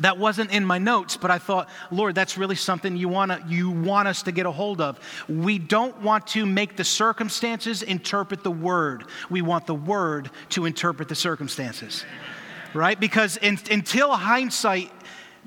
that 0.00 0.16
wasn't 0.16 0.50
in 0.50 0.64
my 0.64 0.78
notes, 0.78 1.18
but 1.18 1.30
I 1.30 1.36
thought, 1.36 1.68
Lord, 1.90 2.14
that's 2.14 2.38
really 2.38 2.54
something 2.54 2.96
you, 2.96 3.10
wanna, 3.10 3.44
you 3.46 3.70
want 3.70 4.08
us 4.08 4.22
to 4.22 4.32
get 4.32 4.46
a 4.46 4.50
hold 4.50 4.80
of. 4.80 4.98
We 5.28 5.58
don't 5.58 6.00
want 6.00 6.26
to 6.28 6.46
make 6.46 6.76
the 6.76 6.84
circumstances 6.84 7.82
interpret 7.82 8.42
the 8.42 8.50
word. 8.50 9.04
We 9.28 9.42
want 9.42 9.66
the 9.66 9.74
word 9.74 10.30
to 10.50 10.64
interpret 10.64 11.08
the 11.08 11.14
circumstances, 11.14 12.02
right? 12.72 12.98
Because 12.98 13.36
in, 13.36 13.58
until 13.70 14.10
hindsight 14.12 14.90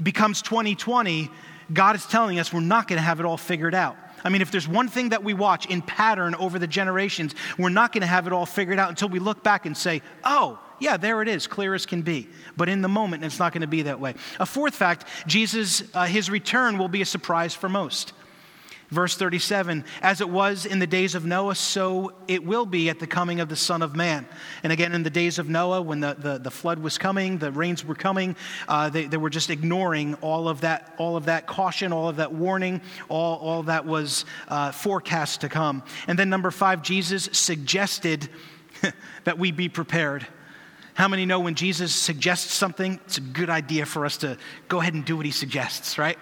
becomes 0.04 0.44
2020, 0.44 1.32
God 1.74 1.96
is 1.96 2.06
telling 2.06 2.40
us 2.40 2.52
we're 2.52 2.62
not 2.62 2.88
going 2.88 2.98
to 2.98 3.04
have 3.04 3.20
it 3.20 3.26
all 3.26 3.38
figured 3.38 3.76
out. 3.76 3.98
I 4.24 4.30
mean, 4.30 4.42
if 4.42 4.52
there's 4.52 4.68
one 4.68 4.88
thing 4.88 5.10
that 5.10 5.24
we 5.24 5.34
watch 5.34 5.66
in 5.66 5.82
pattern 5.82 6.36
over 6.36 6.60
the 6.60 6.68
generations, 6.68 7.34
we're 7.58 7.70
not 7.70 7.92
going 7.92 8.02
to 8.02 8.08
have 8.08 8.28
it 8.28 8.34
all 8.34 8.46
figured 8.46 8.80
out 8.80 8.90
until 8.90 9.10
we 9.10 9.20
look 9.20 9.44
back 9.44 9.66
and 9.66 9.76
say, 9.76 10.02
oh, 10.24 10.60
yeah, 10.80 10.98
there 10.98 11.22
it 11.22 11.28
is, 11.28 11.48
clear 11.48 11.74
as 11.74 11.86
can 11.86 12.02
be. 12.02 12.28
But 12.58 12.70
in 12.70 12.82
the 12.82 12.88
moment, 12.88 13.24
it's 13.24 13.40
not 13.40 13.54
going 13.54 13.62
to 13.62 13.68
be 13.68 13.84
that 13.84 14.00
way. 14.00 14.16
A 14.40 14.46
fourth 14.46 14.76
fact 14.76 15.06
Jesus, 15.28 15.84
uh, 15.94 16.06
his 16.06 16.30
return 16.30 16.78
will 16.78 16.88
be 16.88 17.02
a 17.02 17.06
surprise 17.06 17.54
for 17.54 17.70
most. 17.70 18.14
Verse 18.92 19.16
37 19.16 19.86
As 20.02 20.20
it 20.20 20.30
was 20.30 20.66
in 20.66 20.80
the 20.80 20.88
days 20.88 21.16
of 21.16 21.26
Noah, 21.26 21.56
so 21.56 22.12
it 22.28 22.46
will 22.46 22.66
be 22.66 22.90
at 22.90 23.00
the 23.00 23.08
coming 23.08 23.40
of 23.40 23.48
the 23.48 23.56
Son 23.56 23.82
of 23.82 23.96
Man. 23.96 24.28
And 24.64 24.74
again, 24.74 24.94
in 24.94 25.04
the 25.04 25.10
days 25.10 25.40
of 25.40 25.48
Noah, 25.48 25.82
when 25.82 26.02
the, 26.02 26.14
the, 26.20 26.38
the 26.38 26.52
flood 26.52 26.78
was 26.80 26.98
coming, 26.98 27.38
the 27.38 27.52
rains 27.52 27.86
were 27.86 27.96
coming, 27.96 28.36
uh, 28.68 28.90
they, 28.90 29.06
they 29.06 29.16
were 29.16 29.30
just 29.30 29.50
ignoring 29.50 30.16
all 30.16 30.50
of 30.50 30.62
that, 30.62 30.94
all 30.98 31.16
of 31.16 31.26
that 31.26 31.48
caution, 31.48 31.94
all 31.94 32.10
of 32.10 32.18
that 32.18 32.34
warning, 32.34 32.82
all, 33.08 33.38
all 33.38 33.64
that 33.64 33.86
was 33.86 34.26
uh, 34.50 34.72
forecast 34.72 35.42
to 35.42 35.50
come. 35.50 35.84
And 36.08 36.20
then, 36.20 36.30
number 36.30 36.52
five, 36.52 36.82
Jesus 36.82 37.30
suggested 37.32 38.30
that 39.24 39.40
we 39.40 39.52
be 39.52 39.70
prepared. 39.70 40.28
How 40.96 41.08
many 41.08 41.26
know 41.26 41.40
when 41.40 41.56
Jesus 41.56 41.96
suggests 41.96 42.54
something, 42.54 43.00
it's 43.06 43.18
a 43.18 43.22
good 43.22 43.50
idea 43.50 43.86
for 43.86 44.06
us 44.06 44.18
to 44.18 44.38
go 44.68 44.82
ahead 44.82 44.94
and 44.94 45.06
do 45.06 45.16
what 45.16 45.26
he 45.26 45.32
suggests, 45.32 45.98
right? 45.98 46.18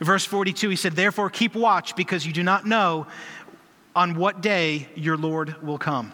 Verse 0.00 0.24
42, 0.24 0.70
he 0.70 0.76
said, 0.76 0.92
Therefore 0.92 1.30
keep 1.30 1.54
watch 1.54 1.96
because 1.96 2.26
you 2.26 2.32
do 2.32 2.42
not 2.42 2.66
know 2.66 3.06
on 3.94 4.14
what 4.14 4.40
day 4.40 4.88
your 4.94 5.16
Lord 5.16 5.62
will 5.62 5.78
come. 5.78 6.12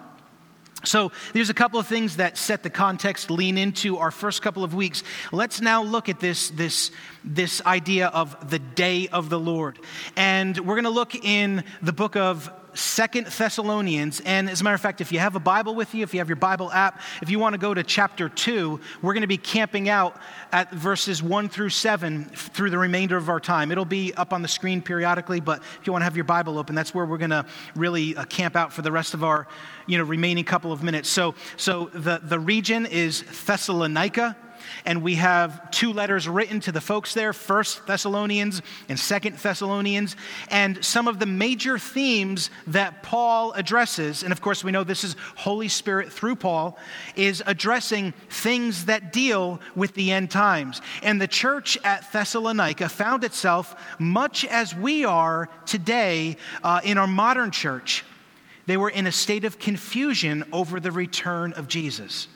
So, 0.85 1.11
there's 1.33 1.51
a 1.51 1.55
couple 1.55 1.81
of 1.81 1.89
things 1.89 2.17
that 2.17 2.39
set 2.39 2.63
the 2.63 2.71
context, 2.71 3.33
lean 3.33 3.59
into 3.59 3.99
our 3.99 4.13
first 4.13 4.43
couple 4.43 4.63
of 4.63 4.75
weeks. 4.75 5.03
Let's 5.33 5.61
now 5.61 5.83
look 5.83 6.09
at 6.09 6.21
this, 6.21 6.51
this, 6.51 6.93
this 7.25 7.61
idea 7.67 8.07
of 8.07 8.49
the 8.49 8.61
day 8.61 9.09
of 9.09 9.29
the 9.29 9.41
Lord. 9.41 9.81
And 10.17 10.57
we're 10.57 10.77
going 10.77 10.85
to 10.85 10.91
look 10.91 11.17
in 11.17 11.65
the 11.83 11.93
book 11.93 12.15
of 12.15 12.49
Second 12.79 13.27
Thessalonians. 13.27 14.21
And 14.21 14.49
as 14.49 14.61
a 14.61 14.65
matter 14.65 14.75
of 14.75 14.81
fact, 14.81 15.01
if 15.01 15.11
you 15.11 15.19
have 15.19 15.35
a 15.35 15.41
Bible 15.41 15.75
with 15.75 15.95
you, 15.95 16.05
if 16.05 16.15
you 16.15 16.21
have 16.21 16.29
your 16.29 16.37
Bible 16.37 16.71
app, 16.71 17.01
if 17.21 17.29
you 17.29 17.39
want 17.39 17.55
to 17.55 17.59
go 17.59 17.75
to 17.75 17.83
chapter 17.83 18.29
2, 18.29 18.79
we're 19.03 19.15
going 19.15 19.23
to 19.23 19.27
be 19.27 19.37
camping 19.37 19.89
out 19.89 20.17
at 20.53 20.71
verses 20.71 21.23
1 21.23 21.49
through 21.49 21.71
7 21.71 22.27
through 22.27 22.71
the 22.71 22.79
remainder 22.79 23.17
of 23.17 23.29
our 23.29 23.41
time. 23.41 23.73
It'll 23.73 23.85
be 23.85 24.15
up 24.15 24.33
on 24.33 24.43
the 24.43 24.49
screen 24.49 24.81
periodically, 24.81 25.41
but 25.41 25.61
if 25.81 25.87
you 25.87 25.93
want 25.93 26.03
to 26.03 26.05
have 26.05 26.17
your 26.17 26.25
Bible 26.25 26.57
open, 26.57 26.77
that's 26.77 26.95
where 26.95 27.05
we're 27.05 27.19
going 27.19 27.31
to 27.31 27.45
really 27.75 28.17
uh, 28.17 28.25
camp 28.25 28.55
out 28.55 28.73
for 28.73 28.83
the 28.83 28.93
rest 28.93 29.13
of 29.13 29.25
our 29.25 29.49
you 29.87 29.99
know, 29.99 30.05
remaining 30.05 30.45
couple 30.45 30.71
of 30.71 30.83
minutes. 30.83 31.09
So, 31.09 31.35
so 31.57 31.87
the, 31.93 32.21
the 32.23 32.39
region 32.39 32.87
is 32.87 33.23
Thessalonica 33.23 34.37
and 34.85 35.03
we 35.03 35.17
have 35.17 35.71
two 35.71 35.93
letters 35.93 36.29
written 36.29 36.61
to 36.61 36.73
the 36.73 36.81
folks 36.81 37.15
there 37.15 37.33
first 37.33 37.87
thessalonians 37.87 38.63
and 38.89 38.99
second 38.99 39.37
thessalonians. 39.37 40.17
And 40.49 40.85
some 40.85 41.09
of 41.09 41.19
the 41.19 41.27
major 41.27 41.79
themes 41.79 42.51
that 42.69 43.03
paul 43.03 43.53
addresses 43.53 44.23
and 44.23 44.33
of 44.33 44.41
course 44.41 44.65
we 44.65 44.73
know 44.73 44.85
this 44.85 45.05
is 45.05 45.17
holy 45.37 45.69
spirit 45.69 46.13
through 46.13 46.37
paul 46.37 46.79
is 47.17 47.43
addressing 47.47 48.13
things 48.31 48.87
that 48.87 49.13
deal 49.13 49.61
with 49.75 49.95
the 49.95 50.13
end 50.13 50.31
times. 50.31 50.81
And 51.03 51.21
the 51.21 51.29
church 51.29 51.79
at 51.85 52.11
thessalonica 52.13 52.89
found 52.89 53.25
itself 53.25 53.75
much 53.99 54.45
as 54.45 54.75
we 54.75 55.05
are 55.05 55.49
today 55.67 56.37
uh, 56.63 56.81
in 56.85 56.99
our 56.99 57.07
modern 57.07 57.51
church. 57.51 58.05
They 58.67 58.77
were 58.77 58.91
in 58.91 59.07
a 59.07 59.13
state 59.13 59.45
of 59.45 59.59
confusion 59.59 60.45
over 60.53 60.79
the 60.81 60.93
return 60.93 61.53
of 61.55 61.69
jesus 61.69 62.29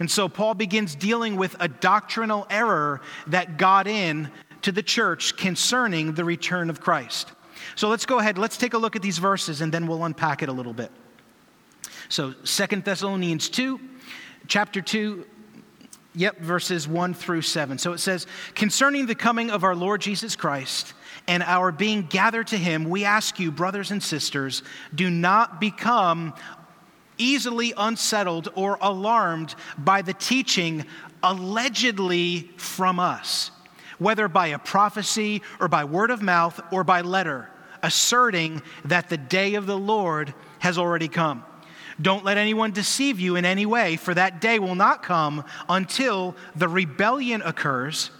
and 0.00 0.10
so 0.10 0.28
Paul 0.28 0.54
begins 0.54 0.94
dealing 0.94 1.36
with 1.36 1.56
a 1.60 1.68
doctrinal 1.68 2.46
error 2.50 3.00
that 3.28 3.56
got 3.58 3.86
in 3.86 4.30
to 4.62 4.72
the 4.72 4.82
church 4.82 5.36
concerning 5.36 6.14
the 6.14 6.24
return 6.24 6.70
of 6.70 6.80
Christ. 6.80 7.32
So 7.76 7.88
let's 7.88 8.06
go 8.06 8.18
ahead, 8.18 8.38
let's 8.38 8.56
take 8.56 8.74
a 8.74 8.78
look 8.78 8.96
at 8.96 9.02
these 9.02 9.18
verses 9.18 9.60
and 9.60 9.72
then 9.72 9.86
we'll 9.86 10.04
unpack 10.04 10.42
it 10.42 10.48
a 10.48 10.52
little 10.52 10.72
bit. 10.72 10.90
So 12.08 12.34
Second 12.44 12.84
Thessalonians 12.84 13.48
2, 13.48 13.80
chapter 14.48 14.80
2, 14.80 15.26
yep, 16.14 16.38
verses 16.38 16.86
1 16.88 17.14
through 17.14 17.42
7. 17.42 17.78
So 17.78 17.92
it 17.92 17.98
says, 17.98 18.26
Concerning 18.54 19.06
the 19.06 19.14
coming 19.14 19.50
of 19.50 19.64
our 19.64 19.74
Lord 19.74 20.00
Jesus 20.00 20.36
Christ 20.36 20.94
and 21.26 21.42
our 21.42 21.72
being 21.72 22.02
gathered 22.02 22.48
to 22.48 22.56
him, 22.56 22.84
we 22.84 23.04
ask 23.04 23.38
you, 23.38 23.50
brothers 23.50 23.90
and 23.90 24.02
sisters, 24.02 24.62
do 24.94 25.10
not 25.10 25.60
become 25.60 26.34
easily 27.18 27.72
unsettled 27.76 28.48
or 28.54 28.78
alarmed 28.80 29.54
by 29.78 30.02
the 30.02 30.14
teaching 30.14 30.84
allegedly 31.22 32.50
from 32.56 32.98
us, 32.98 33.50
whether 33.98 34.28
by 34.28 34.48
a 34.48 34.58
prophecy 34.58 35.42
or 35.60 35.68
by 35.68 35.84
word 35.84 36.10
of 36.10 36.22
mouth 36.22 36.60
or 36.72 36.84
by 36.84 37.00
letter, 37.00 37.48
asserting 37.82 38.62
that 38.84 39.08
the 39.08 39.16
day 39.16 39.54
of 39.54 39.66
the 39.66 39.78
Lord 39.78 40.34
has 40.58 40.78
already 40.78 41.08
come. 41.08 41.44
Don't 42.00 42.24
let 42.24 42.38
anyone 42.38 42.72
deceive 42.72 43.20
you 43.20 43.36
in 43.36 43.44
any 43.44 43.66
way, 43.66 43.96
for 43.96 44.14
that 44.14 44.40
day 44.40 44.58
will 44.58 44.74
not 44.74 45.02
come 45.02 45.44
until 45.68 46.34
the 46.56 46.68
rebellion 46.68 47.40
occurs 47.42 48.10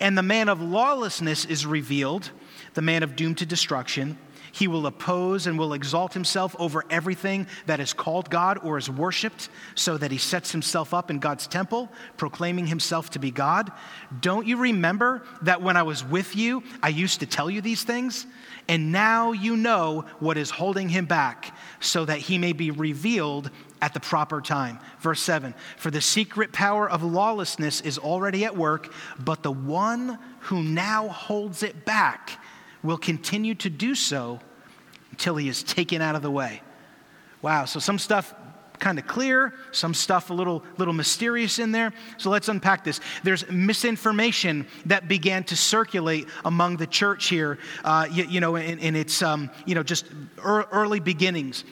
and 0.00 0.16
the 0.16 0.22
man 0.22 0.48
of 0.48 0.60
lawlessness 0.60 1.44
is 1.44 1.66
revealed, 1.66 2.30
the 2.74 2.82
man 2.82 3.02
of 3.02 3.16
doom 3.16 3.34
to 3.36 3.46
destruction 3.46 4.18
he 4.54 4.68
will 4.68 4.86
oppose 4.86 5.48
and 5.48 5.58
will 5.58 5.72
exalt 5.72 6.14
himself 6.14 6.54
over 6.60 6.84
everything 6.88 7.48
that 7.66 7.80
is 7.80 7.92
called 7.92 8.30
God 8.30 8.56
or 8.62 8.78
is 8.78 8.88
worshiped, 8.88 9.48
so 9.74 9.98
that 9.98 10.12
he 10.12 10.16
sets 10.16 10.52
himself 10.52 10.94
up 10.94 11.10
in 11.10 11.18
God's 11.18 11.48
temple, 11.48 11.90
proclaiming 12.16 12.68
himself 12.68 13.10
to 13.10 13.18
be 13.18 13.32
God. 13.32 13.72
Don't 14.20 14.46
you 14.46 14.56
remember 14.56 15.24
that 15.42 15.60
when 15.60 15.76
I 15.76 15.82
was 15.82 16.04
with 16.04 16.36
you, 16.36 16.62
I 16.84 16.90
used 16.90 17.18
to 17.18 17.26
tell 17.26 17.50
you 17.50 17.62
these 17.62 17.82
things? 17.82 18.28
And 18.68 18.92
now 18.92 19.32
you 19.32 19.56
know 19.56 20.04
what 20.20 20.36
is 20.36 20.50
holding 20.50 20.88
him 20.88 21.06
back, 21.06 21.56
so 21.80 22.04
that 22.04 22.18
he 22.18 22.38
may 22.38 22.52
be 22.52 22.70
revealed 22.70 23.50
at 23.82 23.92
the 23.92 23.98
proper 23.98 24.40
time. 24.40 24.78
Verse 25.00 25.20
7 25.20 25.52
For 25.78 25.90
the 25.90 26.00
secret 26.00 26.52
power 26.52 26.88
of 26.88 27.02
lawlessness 27.02 27.80
is 27.80 27.98
already 27.98 28.44
at 28.44 28.56
work, 28.56 28.92
but 29.18 29.42
the 29.42 29.50
one 29.50 30.16
who 30.42 30.62
now 30.62 31.08
holds 31.08 31.64
it 31.64 31.84
back 31.84 32.38
will 32.84 32.98
continue 32.98 33.56
to 33.56 33.70
do 33.70 33.96
so 33.96 34.38
until 35.10 35.36
he 35.36 35.48
is 35.48 35.64
taken 35.64 36.00
out 36.00 36.14
of 36.14 36.22
the 36.22 36.30
way. 36.30 36.62
Wow, 37.42 37.64
so 37.64 37.80
some 37.80 37.98
stuff 37.98 38.32
kind 38.78 38.98
of 38.98 39.06
clear, 39.06 39.54
some 39.72 39.94
stuff 39.94 40.30
a 40.30 40.34
little, 40.34 40.62
little 40.78 40.94
mysterious 40.94 41.58
in 41.58 41.72
there. 41.72 41.92
So 42.18 42.30
let's 42.30 42.48
unpack 42.48 42.84
this. 42.84 43.00
There's 43.22 43.48
misinformation 43.50 44.66
that 44.86 45.08
began 45.08 45.44
to 45.44 45.56
circulate 45.56 46.28
among 46.44 46.76
the 46.76 46.86
church 46.86 47.28
here, 47.28 47.58
uh, 47.84 48.06
you, 48.10 48.24
you, 48.24 48.40
know, 48.40 48.56
in, 48.56 48.96
its, 48.96 49.22
um, 49.22 49.50
you 49.64 49.74
know, 49.74 49.82
just 49.82 50.06
early 50.38 51.00
beginnings. 51.00 51.64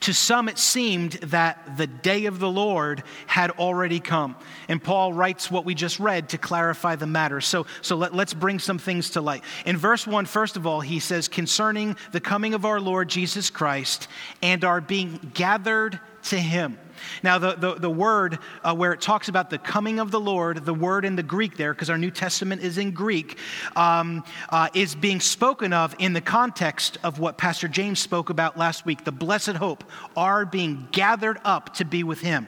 To 0.00 0.14
some, 0.14 0.48
it 0.48 0.58
seemed 0.58 1.12
that 1.12 1.76
the 1.76 1.86
day 1.86 2.26
of 2.26 2.38
the 2.38 2.50
Lord 2.50 3.02
had 3.26 3.50
already 3.52 4.00
come. 4.00 4.36
And 4.68 4.82
Paul 4.82 5.12
writes 5.12 5.50
what 5.50 5.64
we 5.64 5.74
just 5.74 6.00
read 6.00 6.30
to 6.30 6.38
clarify 6.38 6.96
the 6.96 7.06
matter. 7.06 7.40
So, 7.40 7.66
so 7.82 7.96
let, 7.96 8.14
us 8.14 8.34
bring 8.34 8.58
some 8.58 8.78
things 8.78 9.10
to 9.10 9.20
light. 9.20 9.44
In 9.66 9.76
verse 9.76 10.06
1, 10.06 10.26
first 10.26 10.56
of 10.56 10.66
all, 10.66 10.80
he 10.80 11.00
says, 11.00 11.28
concerning 11.28 11.96
the 12.12 12.20
coming 12.20 12.54
of 12.54 12.64
our 12.64 12.80
Lord 12.80 13.08
Jesus 13.08 13.50
Christ 13.50 14.08
and 14.42 14.64
our 14.64 14.80
being 14.80 15.32
gathered 15.34 16.00
to 16.24 16.38
him. 16.38 16.78
Now, 17.22 17.38
the, 17.38 17.54
the, 17.54 17.74
the 17.74 17.90
word 17.90 18.38
uh, 18.62 18.74
where 18.74 18.92
it 18.92 19.00
talks 19.00 19.28
about 19.28 19.50
the 19.50 19.58
coming 19.58 19.98
of 19.98 20.10
the 20.10 20.20
Lord, 20.20 20.64
the 20.64 20.74
word 20.74 21.04
in 21.04 21.16
the 21.16 21.22
Greek 21.22 21.56
there, 21.56 21.72
because 21.72 21.90
our 21.90 21.98
New 21.98 22.10
Testament 22.10 22.62
is 22.62 22.78
in 22.78 22.92
Greek, 22.92 23.38
um, 23.76 24.24
uh, 24.48 24.68
is 24.74 24.94
being 24.94 25.20
spoken 25.20 25.72
of 25.72 25.94
in 25.98 26.12
the 26.12 26.20
context 26.20 26.98
of 27.02 27.18
what 27.18 27.38
Pastor 27.38 27.68
James 27.68 28.00
spoke 28.00 28.30
about 28.30 28.56
last 28.56 28.86
week 28.86 29.04
the 29.04 29.12
blessed 29.12 29.56
hope, 29.56 29.84
are 30.16 30.46
being 30.46 30.88
gathered 30.92 31.38
up 31.44 31.74
to 31.74 31.84
be 31.84 32.04
with 32.04 32.20
Him. 32.20 32.46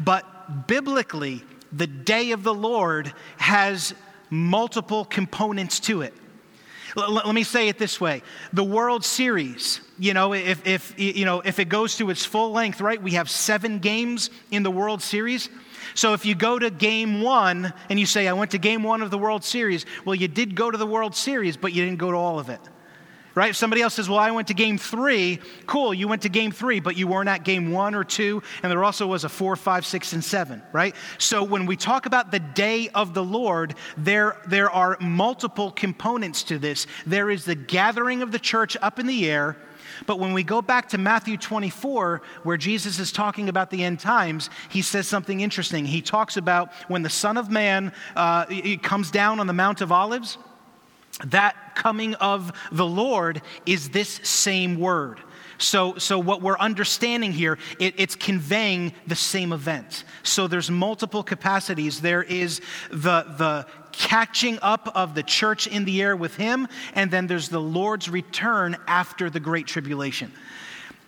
But 0.00 0.66
biblically, 0.66 1.42
the 1.72 1.86
day 1.86 2.32
of 2.32 2.42
the 2.42 2.54
Lord 2.54 3.12
has 3.36 3.94
multiple 4.30 5.04
components 5.04 5.80
to 5.80 6.02
it. 6.02 6.14
Let 6.96 7.34
me 7.34 7.42
say 7.42 7.68
it 7.68 7.78
this 7.78 8.00
way 8.00 8.22
the 8.52 8.64
World 8.64 9.04
Series, 9.04 9.80
you 9.98 10.14
know, 10.14 10.32
if, 10.32 10.66
if, 10.66 10.98
you 10.98 11.24
know, 11.24 11.40
if 11.40 11.58
it 11.58 11.68
goes 11.68 11.96
to 11.98 12.10
its 12.10 12.24
full 12.24 12.52
length, 12.52 12.80
right, 12.80 13.00
we 13.00 13.12
have 13.12 13.28
seven 13.28 13.78
games 13.78 14.30
in 14.50 14.62
the 14.62 14.70
World 14.70 15.02
Series. 15.02 15.50
So 15.94 16.14
if 16.14 16.26
you 16.26 16.34
go 16.34 16.58
to 16.58 16.70
game 16.70 17.22
one 17.22 17.72
and 17.88 18.00
you 18.00 18.06
say, 18.06 18.28
I 18.28 18.32
went 18.32 18.50
to 18.52 18.58
game 18.58 18.82
one 18.82 19.02
of 19.02 19.10
the 19.10 19.18
World 19.18 19.44
Series, 19.44 19.86
well, 20.04 20.14
you 20.14 20.28
did 20.28 20.54
go 20.54 20.70
to 20.70 20.76
the 20.76 20.86
World 20.86 21.14
Series, 21.14 21.56
but 21.56 21.72
you 21.72 21.84
didn't 21.84 21.98
go 21.98 22.10
to 22.10 22.16
all 22.16 22.38
of 22.38 22.48
it 22.48 22.60
right? 23.36 23.50
If 23.50 23.56
somebody 23.56 23.82
else 23.82 23.94
says, 23.94 24.08
Well, 24.08 24.18
I 24.18 24.32
went 24.32 24.48
to 24.48 24.54
game 24.54 24.78
three, 24.78 25.38
cool, 25.66 25.94
you 25.94 26.08
went 26.08 26.22
to 26.22 26.28
game 26.28 26.50
three, 26.50 26.80
but 26.80 26.96
you 26.96 27.06
weren't 27.06 27.28
at 27.28 27.44
game 27.44 27.70
one 27.70 27.94
or 27.94 28.02
two, 28.02 28.42
and 28.64 28.72
there 28.72 28.82
also 28.82 29.06
was 29.06 29.22
a 29.22 29.28
four, 29.28 29.54
five, 29.54 29.86
six, 29.86 30.12
and 30.12 30.24
seven, 30.24 30.60
right? 30.72 30.96
So 31.18 31.44
when 31.44 31.66
we 31.66 31.76
talk 31.76 32.06
about 32.06 32.32
the 32.32 32.40
day 32.40 32.88
of 32.88 33.14
the 33.14 33.22
Lord, 33.22 33.76
there, 33.96 34.38
there 34.48 34.70
are 34.70 34.96
multiple 35.00 35.70
components 35.70 36.42
to 36.44 36.58
this. 36.58 36.88
There 37.06 37.30
is 37.30 37.44
the 37.44 37.54
gathering 37.54 38.22
of 38.22 38.32
the 38.32 38.40
church 38.40 38.76
up 38.82 38.98
in 38.98 39.06
the 39.06 39.30
air. 39.30 39.56
But 40.06 40.18
when 40.18 40.34
we 40.34 40.42
go 40.42 40.60
back 40.60 40.90
to 40.90 40.98
Matthew 40.98 41.38
24, 41.38 42.20
where 42.42 42.56
Jesus 42.58 42.98
is 42.98 43.12
talking 43.12 43.48
about 43.48 43.70
the 43.70 43.82
end 43.82 43.98
times, 43.98 44.50
he 44.68 44.82
says 44.82 45.08
something 45.08 45.40
interesting. 45.40 45.86
He 45.86 46.02
talks 46.02 46.36
about 46.36 46.70
when 46.88 47.02
the 47.02 47.08
Son 47.08 47.38
of 47.38 47.50
Man 47.50 47.92
uh, 48.14 48.44
comes 48.82 49.10
down 49.10 49.40
on 49.40 49.46
the 49.46 49.54
Mount 49.54 49.80
of 49.80 49.92
Olives, 49.92 50.36
that 51.24 51.56
coming 51.76 52.14
of 52.16 52.52
the 52.72 52.86
Lord 52.86 53.40
is 53.64 53.90
this 53.90 54.08
same 54.24 54.80
word. 54.80 55.20
So, 55.58 55.96
so 55.96 56.18
what 56.18 56.42
we're 56.42 56.58
understanding 56.58 57.32
here, 57.32 57.58
it, 57.78 57.94
it's 57.96 58.14
conveying 58.14 58.92
the 59.06 59.14
same 59.14 59.52
event. 59.52 60.04
So 60.22 60.48
there's 60.48 60.70
multiple 60.70 61.22
capacities. 61.22 62.00
There 62.00 62.22
is 62.22 62.60
the, 62.90 63.22
the 63.38 63.66
catching 63.92 64.58
up 64.60 64.90
of 64.94 65.14
the 65.14 65.22
church 65.22 65.66
in 65.66 65.84
the 65.84 66.02
air 66.02 66.16
with 66.16 66.36
him, 66.36 66.68
and 66.94 67.10
then 67.10 67.26
there's 67.26 67.48
the 67.48 67.60
Lord's 67.60 68.10
return 68.10 68.76
after 68.86 69.30
the 69.30 69.40
Great 69.40 69.66
Tribulation 69.66 70.32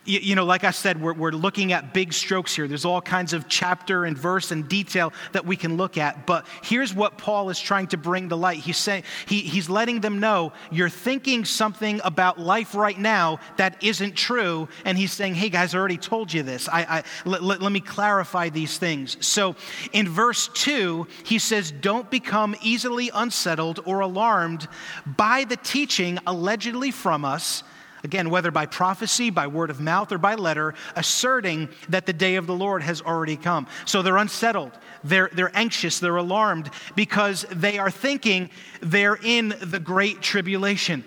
you, 0.09 0.19
you 0.21 0.35
know, 0.35 0.43
like 0.43 0.63
I 0.63 0.71
said, 0.71 0.99
we're, 0.99 1.13
we're 1.13 1.31
looking 1.31 1.71
at 1.71 1.93
big 1.93 2.13
strokes 2.13 2.55
here. 2.55 2.67
There's 2.67 2.83
all 2.83 3.01
kinds 3.01 3.31
of 3.31 3.47
chapter 3.47 4.05
and 4.05 4.17
verse 4.17 4.49
and 4.49 4.67
detail 4.67 5.13
that 5.33 5.45
we 5.45 5.55
can 5.55 5.77
look 5.77 5.99
at. 5.99 6.25
But 6.25 6.47
here's 6.63 6.95
what 6.95 7.19
Paul 7.19 7.51
is 7.51 7.59
trying 7.59 7.87
to 7.87 7.97
bring 7.97 8.29
to 8.29 8.35
light. 8.35 8.57
He's 8.57 8.77
saying, 8.77 9.03
he, 9.27 9.41
he's 9.41 9.69
letting 9.69 10.01
them 10.01 10.19
know 10.19 10.51
you're 10.71 10.89
thinking 10.89 11.45
something 11.45 12.01
about 12.03 12.39
life 12.39 12.73
right 12.73 12.97
now 12.97 13.39
that 13.57 13.81
isn't 13.83 14.15
true. 14.15 14.67
And 14.83 14.97
he's 14.97 15.13
saying, 15.13 15.35
hey 15.35 15.49
guys, 15.49 15.75
I 15.75 15.77
already 15.77 15.97
told 15.97 16.33
you 16.33 16.41
this. 16.41 16.67
I, 16.67 16.81
I 16.81 17.03
let, 17.25 17.43
let, 17.43 17.61
let 17.61 17.71
me 17.71 17.79
clarify 17.79 18.49
these 18.49 18.79
things. 18.79 19.23
So 19.25 19.55
in 19.93 20.09
verse 20.09 20.49
2, 20.55 21.07
he 21.23 21.37
says, 21.37 21.71
don't 21.71 22.09
become 22.09 22.55
easily 22.63 23.11
unsettled 23.13 23.79
or 23.85 23.99
alarmed 23.99 24.67
by 25.05 25.43
the 25.43 25.57
teaching 25.57 26.17
allegedly 26.25 26.89
from 26.89 27.23
us 27.23 27.63
Again, 28.03 28.29
whether 28.29 28.51
by 28.51 28.65
prophecy, 28.65 29.29
by 29.29 29.47
word 29.47 29.69
of 29.69 29.79
mouth, 29.79 30.11
or 30.11 30.17
by 30.17 30.35
letter, 30.35 30.73
asserting 30.95 31.69
that 31.89 32.05
the 32.05 32.13
day 32.13 32.35
of 32.35 32.47
the 32.47 32.55
Lord 32.55 32.81
has 32.81 33.01
already 33.01 33.35
come. 33.35 33.67
So 33.85 34.01
they're 34.01 34.17
unsettled, 34.17 34.71
they're, 35.03 35.29
they're 35.33 35.55
anxious, 35.55 35.99
they're 35.99 36.15
alarmed 36.15 36.69
because 36.95 37.45
they 37.51 37.77
are 37.77 37.91
thinking 37.91 38.49
they're 38.81 39.19
in 39.21 39.53
the 39.61 39.79
great 39.79 40.21
tribulation. 40.21 41.03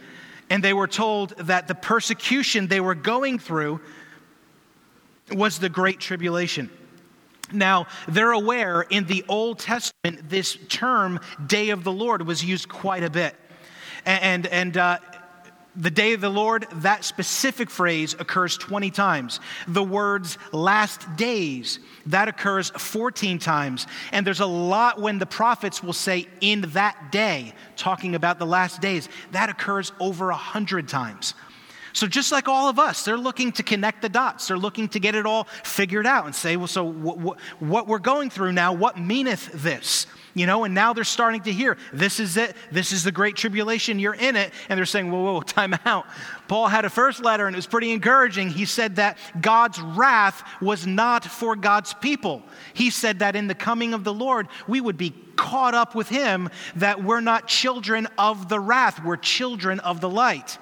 And 0.51 0.63
they 0.63 0.75
were 0.75 0.89
told 0.89 1.31
that 1.39 1.67
the 1.67 1.75
persecution 1.75 2.67
they 2.67 2.81
were 2.81 2.95
going 2.95 3.39
through 3.39 3.81
was 5.31 5.59
the 5.59 5.71
great 5.71 5.99
tribulation. 5.99 6.69
Now, 7.53 7.87
they're 8.09 8.33
aware 8.33 8.83
in 8.83 9.07
the 9.07 9.25
Old 9.29 9.59
Testament, 9.59 10.29
this 10.29 10.59
term, 10.69 11.21
day 11.47 11.71
of 11.71 11.85
the 11.85 11.93
Lord, 11.93 12.27
was 12.27 12.45
used 12.45 12.69
quite 12.69 13.03
a 13.03 13.11
bit. 13.11 13.35
And, 14.05 14.47
and 14.47 14.77
uh, 14.77 14.99
the 15.75 15.91
day 15.91 16.13
of 16.13 16.21
the 16.21 16.29
Lord, 16.29 16.67
that 16.77 17.05
specific 17.05 17.71
phrase 17.71 18.15
occurs 18.19 18.57
20 18.59 18.91
times. 18.91 19.41
The 19.67 19.83
words 19.83 20.37
last 20.53 21.17
days, 21.17 21.79
that 22.07 22.29
occurs 22.29 22.71
14 22.71 23.39
times. 23.39 23.87
And 24.13 24.27
there's 24.27 24.41
a 24.41 24.47
lot 24.47 25.01
when 25.01 25.19
the 25.19 25.27
prophets 25.27 25.83
will 25.83 25.95
say 25.95 26.29
in 26.41 26.63
that 26.73 27.11
day, 27.11 27.55
talking 27.77 28.15
about 28.15 28.39
the 28.39 28.47
last 28.47 28.81
days, 28.81 29.09
that 29.33 29.49
occurs 29.49 29.93
over 29.99 30.27
100 30.27 30.89
times. 30.89 31.35
So, 31.95 32.07
just 32.07 32.33
like 32.33 32.49
all 32.49 32.71
of 32.71 32.79
us, 32.79 33.05
they're 33.05 33.19
looking 33.19 33.53
to 33.53 33.63
connect 33.63 34.01
the 34.01 34.09
dots. 34.09 34.49
They're 34.49 34.57
looking 34.57 34.89
to 34.89 34.99
get 34.99 35.15
it 35.15 35.27
all 35.27 35.45
figured 35.63 36.07
out 36.07 36.25
and 36.25 36.35
say, 36.35 36.57
well, 36.57 36.67
so 36.67 36.85
what, 36.85 37.19
what, 37.19 37.39
what 37.61 37.87
we're 37.87 37.99
going 37.99 38.31
through 38.31 38.53
now, 38.53 38.73
what 38.73 38.99
meaneth 38.99 39.51
this? 39.53 40.07
You 40.35 40.47
know, 40.47 40.65
and 40.65 40.75
now 40.75 40.93
they're 40.95 41.05
starting 41.05 41.43
to 41.43 41.53
hear, 41.53 41.77
this 41.93 42.19
is 42.19 42.37
it. 42.37 42.57
This 42.71 42.93
is 42.93 43.05
the 43.05 43.13
great 43.13 43.37
tribulation. 43.37 43.99
You're 43.99 44.15
in 44.15 44.35
it. 44.37 44.53
And 44.69 44.79
they're 44.79 44.87
saying, 44.87 45.11
whoa, 45.11 45.23
whoa, 45.23 45.41
time 45.43 45.75
out. 45.85 46.07
Paul 46.49 46.69
had 46.69 46.85
a 46.85 46.91
first 46.91 47.23
letter 47.23 47.47
and 47.47 47.55
it 47.55 47.59
was 47.59 47.67
pretty 47.67 47.93
encouraging. 47.93 48.49
He 48.49 48.65
said 48.65 48.97
that 48.97 49.19
God's 49.41 49.81
wrath 49.81 50.43
was 50.61 50.87
not 50.87 51.25
for 51.25 51.55
God's 51.55 51.93
people. 51.95 52.43
He 52.73 52.91
said 52.91 53.19
that 53.19 53.37
in 53.37 53.47
the 53.47 53.55
coming 53.55 53.95
of 53.95 54.05
the 54.05 54.15
Lord, 54.15 54.49
we 54.67 54.81
would 54.81 54.97
be 54.97 55.15
caught 55.37 55.75
up 55.75 55.95
with 55.95 56.09
him, 56.09 56.49
that 56.77 57.03
we're 57.03 57.21
not 57.21 57.49
children 57.49 58.07
of 58.19 58.49
the 58.49 58.61
wrath, 58.61 59.05
we're 59.05 59.17
children 59.17 59.81
of 59.81 60.01
the 60.01 60.11
light. 60.11 60.59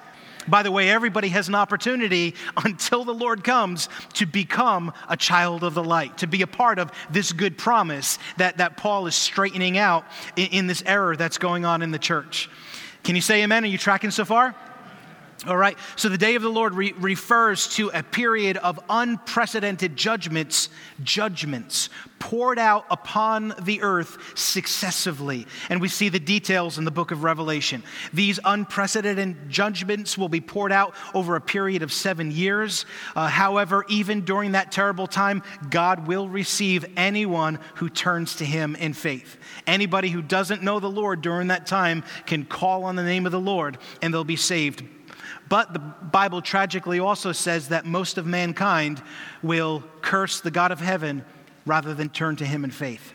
By 0.48 0.62
the 0.62 0.72
way, 0.72 0.90
everybody 0.90 1.28
has 1.28 1.48
an 1.48 1.54
opportunity 1.54 2.34
until 2.64 3.04
the 3.04 3.14
Lord 3.14 3.44
comes 3.44 3.88
to 4.14 4.26
become 4.26 4.92
a 5.08 5.16
child 5.16 5.64
of 5.64 5.74
the 5.74 5.84
light, 5.84 6.18
to 6.18 6.26
be 6.26 6.42
a 6.42 6.46
part 6.46 6.78
of 6.78 6.90
this 7.10 7.32
good 7.32 7.58
promise 7.58 8.18
that, 8.36 8.58
that 8.58 8.76
Paul 8.76 9.06
is 9.06 9.14
straightening 9.14 9.78
out 9.78 10.04
in, 10.36 10.48
in 10.48 10.66
this 10.66 10.82
error 10.86 11.16
that's 11.16 11.38
going 11.38 11.64
on 11.64 11.82
in 11.82 11.90
the 11.90 11.98
church. 11.98 12.48
Can 13.02 13.16
you 13.16 13.22
say 13.22 13.42
amen? 13.42 13.64
Are 13.64 13.68
you 13.68 13.78
tracking 13.78 14.10
so 14.10 14.24
far? 14.24 14.54
All 15.46 15.56
right, 15.56 15.78
so 15.96 16.10
the 16.10 16.18
day 16.18 16.34
of 16.34 16.42
the 16.42 16.50
Lord 16.50 16.74
re- 16.74 16.92
refers 16.98 17.66
to 17.76 17.90
a 17.94 18.02
period 18.02 18.58
of 18.58 18.78
unprecedented 18.90 19.96
judgments, 19.96 20.68
judgments 21.02 21.88
poured 22.18 22.58
out 22.58 22.84
upon 22.90 23.54
the 23.62 23.80
earth 23.80 24.18
successively. 24.38 25.46
And 25.70 25.80
we 25.80 25.88
see 25.88 26.10
the 26.10 26.20
details 26.20 26.76
in 26.76 26.84
the 26.84 26.90
book 26.90 27.10
of 27.10 27.24
Revelation. 27.24 27.82
These 28.12 28.38
unprecedented 28.44 29.48
judgments 29.48 30.18
will 30.18 30.28
be 30.28 30.42
poured 30.42 30.72
out 30.72 30.94
over 31.14 31.36
a 31.36 31.40
period 31.40 31.82
of 31.82 31.90
seven 31.90 32.30
years. 32.30 32.84
Uh, 33.16 33.26
however, 33.28 33.86
even 33.88 34.26
during 34.26 34.52
that 34.52 34.70
terrible 34.70 35.06
time, 35.06 35.42
God 35.70 36.06
will 36.06 36.28
receive 36.28 36.84
anyone 36.98 37.58
who 37.76 37.88
turns 37.88 38.36
to 38.36 38.44
him 38.44 38.76
in 38.76 38.92
faith. 38.92 39.38
Anybody 39.66 40.10
who 40.10 40.20
doesn't 40.20 40.62
know 40.62 40.80
the 40.80 40.90
Lord 40.90 41.22
during 41.22 41.48
that 41.48 41.66
time 41.66 42.04
can 42.26 42.44
call 42.44 42.84
on 42.84 42.96
the 42.96 43.02
name 43.02 43.24
of 43.24 43.32
the 43.32 43.40
Lord 43.40 43.78
and 44.02 44.12
they'll 44.12 44.22
be 44.22 44.36
saved 44.36 44.84
but 45.50 45.72
the 45.72 45.80
Bible 45.80 46.40
tragically 46.40 47.00
also 47.00 47.32
says 47.32 47.68
that 47.68 47.84
most 47.84 48.16
of 48.16 48.24
mankind 48.24 49.02
will 49.42 49.82
curse 50.00 50.40
the 50.40 50.50
God 50.50 50.70
of 50.70 50.80
heaven 50.80 51.24
rather 51.66 51.92
than 51.92 52.08
turn 52.08 52.36
to 52.36 52.46
him 52.46 52.64
in 52.64 52.70
faith. 52.70 53.12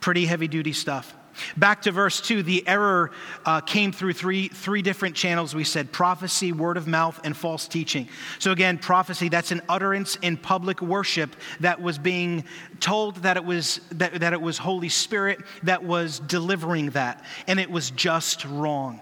Pretty 0.00 0.26
heavy 0.26 0.48
duty 0.48 0.72
stuff. 0.72 1.14
Back 1.56 1.82
to 1.82 1.92
verse 1.92 2.20
2, 2.20 2.42
the 2.42 2.66
error 2.66 3.12
uh, 3.46 3.60
came 3.60 3.92
through 3.92 4.14
three, 4.14 4.48
three 4.48 4.82
different 4.82 5.14
channels. 5.14 5.54
We 5.54 5.62
said 5.62 5.92
prophecy, 5.92 6.50
word 6.50 6.76
of 6.76 6.88
mouth, 6.88 7.20
and 7.22 7.36
false 7.36 7.68
teaching. 7.68 8.08
So, 8.40 8.50
again, 8.50 8.76
prophecy, 8.76 9.28
that's 9.28 9.52
an 9.52 9.62
utterance 9.68 10.16
in 10.16 10.36
public 10.36 10.82
worship 10.82 11.36
that 11.60 11.80
was 11.80 11.96
being 11.96 12.44
told 12.80 13.16
that 13.18 13.36
it 13.36 13.44
was, 13.44 13.80
that, 13.92 14.20
that 14.20 14.32
it 14.32 14.42
was 14.42 14.58
Holy 14.58 14.88
Spirit 14.88 15.38
that 15.62 15.84
was 15.84 16.18
delivering 16.18 16.90
that, 16.90 17.24
and 17.46 17.60
it 17.60 17.70
was 17.70 17.92
just 17.92 18.44
wrong. 18.46 19.00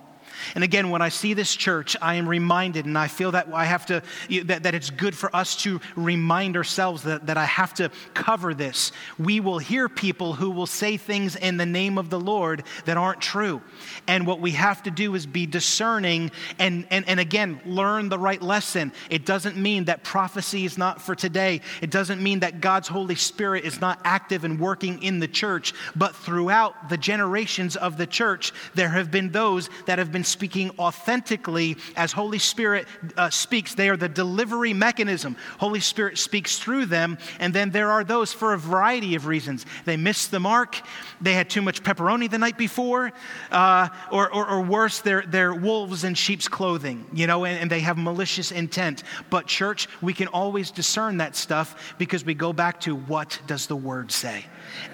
And 0.55 0.65
again, 0.65 0.91
when 0.91 1.03
I 1.03 1.09
see 1.09 1.35
this 1.35 1.55
church, 1.55 1.97
I 2.01 2.15
am 2.15 2.29
reminded, 2.29 2.87
and 2.87 2.97
I 2.97 3.09
feel 3.09 3.33
that 3.33 3.49
I 3.53 3.65
have 3.65 3.87
to, 3.87 4.03
that, 4.45 4.63
that 4.63 4.75
it's 4.75 4.91
good 4.91 5.17
for 5.17 5.35
us 5.35 5.57
to 5.63 5.81
remind 5.97 6.57
ourselves 6.57 7.03
that, 7.05 7.27
that 7.27 7.37
I 7.37 7.45
have 7.45 7.75
to 7.75 7.91
cover 8.15 8.55
this. 8.55 8.93
We 9.19 9.41
will 9.41 9.59
hear 9.59 9.89
people 9.89 10.35
who 10.35 10.51
will 10.51 10.67
say 10.67 10.97
things 10.97 11.37
in 11.37 11.57
the 11.57 11.67
name 11.67 11.99
of 11.99 12.11
the 12.11 12.21
Lord 12.21 12.65
that 12.85 12.97
aren't 12.97 13.21
true. 13.21 13.63
And 14.07 14.27
what 14.27 14.41
we 14.41 14.53
have 14.53 14.83
to 14.85 14.91
do 14.91 15.15
is 15.15 15.27
be 15.27 15.47
discerning 15.47 16.31
and, 16.59 16.87
and, 16.91 17.09
and 17.09 17.21
again, 17.21 17.61
learn 17.65 18.09
the 18.09 18.19
right 18.19 18.41
lesson. 18.41 18.93
It 19.11 19.25
doesn't 19.25 19.57
mean 19.57 19.85
that 19.85 20.05
prophecy 20.05 20.65
is 20.65 20.79
not 20.79 21.03
for 21.03 21.15
today, 21.15 21.61
it 21.83 21.91
doesn't 21.91 22.23
mean 22.23 22.41
that 22.41 22.61
God's 22.61 22.89
Holy 22.89 23.15
Spirit 23.15 23.65
is 23.65 23.81
not 23.81 24.01
active 24.05 24.45
and 24.45 24.59
working 24.59 25.03
in 25.03 25.19
the 25.19 25.29
church, 25.29 25.75
but 25.97 26.15
throughout 26.15 26.89
the 26.89 26.97
generations 26.97 27.77
of 27.77 27.97
the 27.97 28.07
church, 28.07 28.53
there 28.75 28.89
have 28.89 29.11
been 29.11 29.31
those 29.31 29.71
that 29.87 29.99
have 29.99 30.13
been 30.13 30.25
speaking 30.29 30.71
authentically 30.79 31.77
as 31.97 32.13
Holy 32.13 32.39
Spirit 32.39 32.87
uh, 33.17 33.31
speaks. 33.31 33.75
They 33.75 33.89
are 33.89 33.97
the 33.97 34.09
delivery 34.09 34.73
mechanism. 34.73 35.37
Holy 35.59 35.81
Spirit 35.81 36.19
speaks 36.19 36.59
through 36.59 36.87
them. 36.87 37.19
And 37.41 37.55
then 37.55 37.71
there 37.71 37.91
are 37.91 38.05
those 38.05 38.33
for 38.33 38.53
a 38.55 38.59
variety 38.59 39.15
of 39.15 39.27
reasons. 39.27 39.67
They 39.85 39.97
missed 39.97 40.31
the 40.31 40.41
mark, 40.41 40.81
they 41.21 41.35
had 41.35 41.51
too 41.51 41.63
much 41.63 41.83
pepperoni 41.83 42.31
the 42.31 42.39
night 42.39 42.59
before, 42.59 43.13
uh, 43.51 43.89
or, 44.11 44.33
or, 44.33 44.49
or, 44.49 44.61
worse, 44.63 45.01
they're, 45.01 45.25
they're 45.27 45.55
wolves 45.55 46.05
in 46.05 46.15
sheep's 46.15 46.49
clothing, 46.49 47.07
you 47.13 47.27
know, 47.27 47.45
and, 47.45 47.59
and 47.59 47.71
they 47.71 47.81
have 47.81 47.99
malicious 47.99 48.53
intent. 48.53 49.03
But, 49.31 49.47
church, 49.47 49.89
we 50.01 50.13
can 50.13 50.29
always 50.29 50.71
discern 50.71 51.19
that 51.19 51.37
stuff 51.37 51.95
because 51.99 52.25
we 52.25 52.35
go 52.35 52.53
back 52.53 52.81
to 52.83 52.95
what 52.95 53.41
does 53.47 53.67
the 53.67 53.77
word 53.77 54.13
say? 54.13 54.45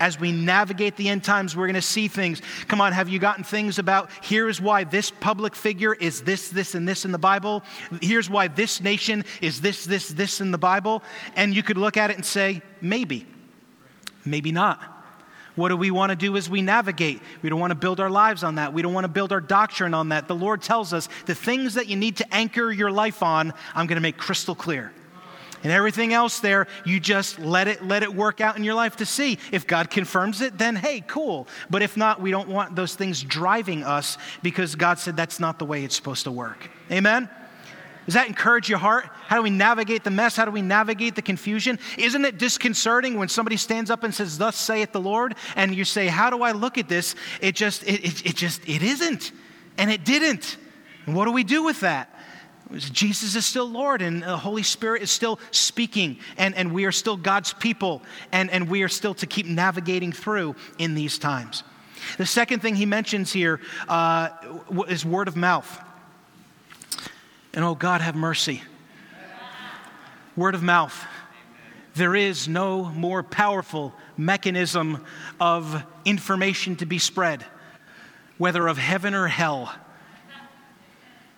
As 0.01 0.18
we 0.18 0.33
navigate 0.33 0.97
the 0.97 1.09
end 1.09 1.25
times, 1.25 1.57
we're 1.57 1.66
going 1.66 1.75
to 1.75 1.83
see 1.83 2.09
things. 2.09 2.40
Come 2.68 2.81
on, 2.81 2.92
have 2.92 3.09
you 3.09 3.18
gotten 3.18 3.44
things 3.44 3.79
about 3.79 4.11
here's 4.23 4.61
why 4.61 4.85
this 4.85 5.11
public 5.11 5.55
figure 5.55 5.94
is 5.94 6.23
this, 6.23 6.49
this, 6.49 6.75
and 6.75 6.88
this 6.88 7.05
in 7.05 7.12
the 7.12 7.18
Bible? 7.18 7.62
Here's 8.01 8.29
why 8.29 8.49
this 8.49 8.81
nation 8.81 9.25
is 9.40 9.61
this, 9.61 9.85
this, 9.85 10.09
this 10.09 10.40
in 10.40 10.51
the 10.51 10.59
Bible? 10.59 11.03
And 11.37 11.55
you 11.55 11.62
could 11.62 11.79
look 11.79 11.97
at 11.97 12.11
it 12.11 12.16
and 12.16 12.25
say, 12.25 12.62
maybe, 12.81 13.27
maybe 14.25 14.53
not. 14.53 14.83
What 15.57 15.68
do 15.68 15.77
we 15.77 15.90
want 15.90 16.11
to 16.11 16.16
do 16.16 16.37
as 16.37 16.51
we 16.51 16.62
navigate? 16.62 17.23
We 17.42 17.49
don't 17.49 17.61
want 17.61 17.70
to 17.70 17.77
build 17.77 18.01
our 18.01 18.11
lives 18.11 18.42
on 18.42 18.57
that. 18.57 18.73
We 18.73 18.83
don't 18.83 18.92
want 18.92 19.05
to 19.05 19.09
build 19.09 19.33
our 19.33 19.40
doctrine 19.40 19.94
on 19.94 20.09
that. 20.09 20.27
The 20.27 20.35
Lord 20.35 20.62
tells 20.62 20.92
us 20.92 21.09
the 21.27 21.35
things 21.35 21.75
that 21.75 21.87
you 21.87 21.97
need 21.97 22.16
to 22.16 22.35
anchor 22.35 22.73
your 22.73 22.90
life 22.90 23.23
on, 23.23 23.53
I'm 23.75 23.87
going 23.87 23.97
to 23.97 24.03
make 24.03 24.16
crystal 24.16 24.55
clear 24.55 24.92
and 25.64 25.72
everything 25.72 26.12
else 26.12 26.38
there 26.38 26.68
you 26.85 27.00
just 27.00 27.40
let 27.40 27.66
it 27.66 27.85
let 27.85 28.05
it 28.05 28.14
work 28.14 28.40
out 28.40 28.57
in 28.57 28.62
your 28.62 28.74
life 28.74 28.96
to 28.96 29.07
see 29.07 29.38
if 29.50 29.66
god 29.66 29.90
confirms 29.90 30.40
it 30.40 30.57
then 30.57 30.77
hey 30.77 31.00
cool 31.00 31.48
but 31.68 31.83
if 31.83 31.96
not 31.96 32.20
we 32.20 32.31
don't 32.31 32.48
want 32.48 32.77
those 32.77 32.94
things 32.94 33.22
driving 33.22 33.83
us 33.83 34.16
because 34.42 34.77
god 34.77 34.98
said 34.98 35.16
that's 35.16 35.40
not 35.40 35.59
the 35.59 35.64
way 35.64 35.83
it's 35.83 35.96
supposed 35.96 36.24
to 36.24 36.31
work 36.31 36.70
amen 36.92 37.29
does 38.05 38.14
that 38.14 38.29
encourage 38.29 38.68
your 38.68 38.79
heart? 38.79 39.07
How 39.27 39.37
do 39.37 39.42
we 39.42 39.50
navigate 39.50 40.05
the 40.05 40.11
mess? 40.11 40.37
How 40.37 40.44
do 40.44 40.50
we 40.50 40.61
navigate 40.61 41.14
the 41.14 41.22
confusion? 41.22 41.79
Isn't 41.96 42.24
it 42.24 42.38
disconcerting 42.38 43.18
when 43.18 43.29
somebody 43.29 43.57
stands 43.57 43.90
up 43.90 44.05
and 44.05 44.14
says, 44.14 44.37
Thus 44.37 44.57
saith 44.57 44.92
the 44.92 45.00
Lord, 45.00 45.37
and 45.57 45.74
you 45.74 45.85
say, 45.85 46.09
How 46.09 46.29
do 46.29 46.42
I 46.42 46.53
look 46.53 46.77
at 46.77 46.88
this? 46.88 47.14
It 47.40 47.55
just, 47.55 47.83
it, 47.85 48.05
it, 48.05 48.27
it 48.27 48.37
just, 48.37 48.68
it 48.68 48.83
isn't. 48.83 49.33
And 49.79 49.90
it 49.90 50.05
didn't. 50.05 50.59
And 51.07 51.16
what 51.16 51.24
do 51.24 51.33
we 51.33 51.44
do 51.44 51.62
with 51.62 51.81
that? 51.81 52.13
Jesus 52.78 53.37
is 53.37 53.46
still 53.46 53.68
Lord 53.68 54.02
and 54.02 54.22
the 54.22 54.37
Holy 54.37 54.62
Spirit 54.62 55.02
is 55.02 55.10
still 55.10 55.38
speaking, 55.50 56.18
and, 56.37 56.54
and 56.54 56.72
we 56.72 56.84
are 56.84 56.92
still 56.92 57.16
God's 57.16 57.52
people, 57.52 58.02
and, 58.32 58.50
and 58.50 58.68
we 58.68 58.82
are 58.82 58.88
still 58.88 59.14
to 59.14 59.26
keep 59.26 59.46
navigating 59.46 60.12
through 60.12 60.56
in 60.78 60.94
these 60.94 61.18
times. 61.18 61.62
The 62.18 62.26
second 62.26 62.60
thing 62.60 62.74
he 62.74 62.87
mentions 62.87 63.32
here 63.32 63.60
uh, 63.88 64.28
is 64.88 65.04
word 65.04 65.28
of 65.28 65.37
mouth. 65.37 65.80
And 67.52 67.64
oh, 67.64 67.74
God, 67.74 68.00
have 68.00 68.16
mercy. 68.16 68.62
Word 70.37 70.54
of 70.54 70.62
mouth. 70.62 71.06
There 71.94 72.16
is 72.16 72.48
no 72.48 72.84
more 72.84 73.22
powerful 73.22 73.94
mechanism 74.16 75.04
of 75.38 75.84
information 76.04 76.74
to 76.76 76.87
be 76.87 76.98
spread, 76.98 77.44
whether 78.37 78.66
of 78.66 78.76
heaven 78.76 79.14
or 79.14 79.28
hell 79.28 79.72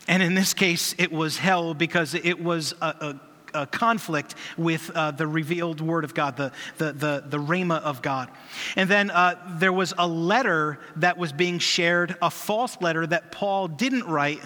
and 0.09 0.23
in 0.23 0.35
this 0.35 0.55
case, 0.55 0.95
it 0.99 1.12
was 1.12 1.38
hell 1.38 1.75
because 1.75 2.14
it 2.14 2.40
was 2.40 2.75
a, 2.81 3.19
a, 3.55 3.61
a 3.62 3.66
conflict 3.66 4.35
with 4.57 4.90
uh, 4.95 5.11
the 5.11 5.27
revealed 5.27 5.81
word 5.81 6.05
of 6.05 6.14
God, 6.14 6.37
the, 6.37 6.53
the, 6.79 6.92
the, 6.92 7.25
the 7.27 7.38
rhema 7.38 7.81
of 7.81 8.03
God. 8.03 8.31
And 8.77 8.88
then 8.88 9.11
uh, 9.11 9.57
there 9.59 9.73
was 9.73 9.95
a 9.99 10.07
letter 10.07 10.79
that 10.97 11.19
was 11.19 11.33
being 11.33 11.59
shared, 11.59 12.16
a 12.23 12.31
false 12.31 12.77
letter 12.81 13.07
that 13.07 13.33
Paul 13.33 13.69
didn't 13.69 14.05
write 14.05 14.40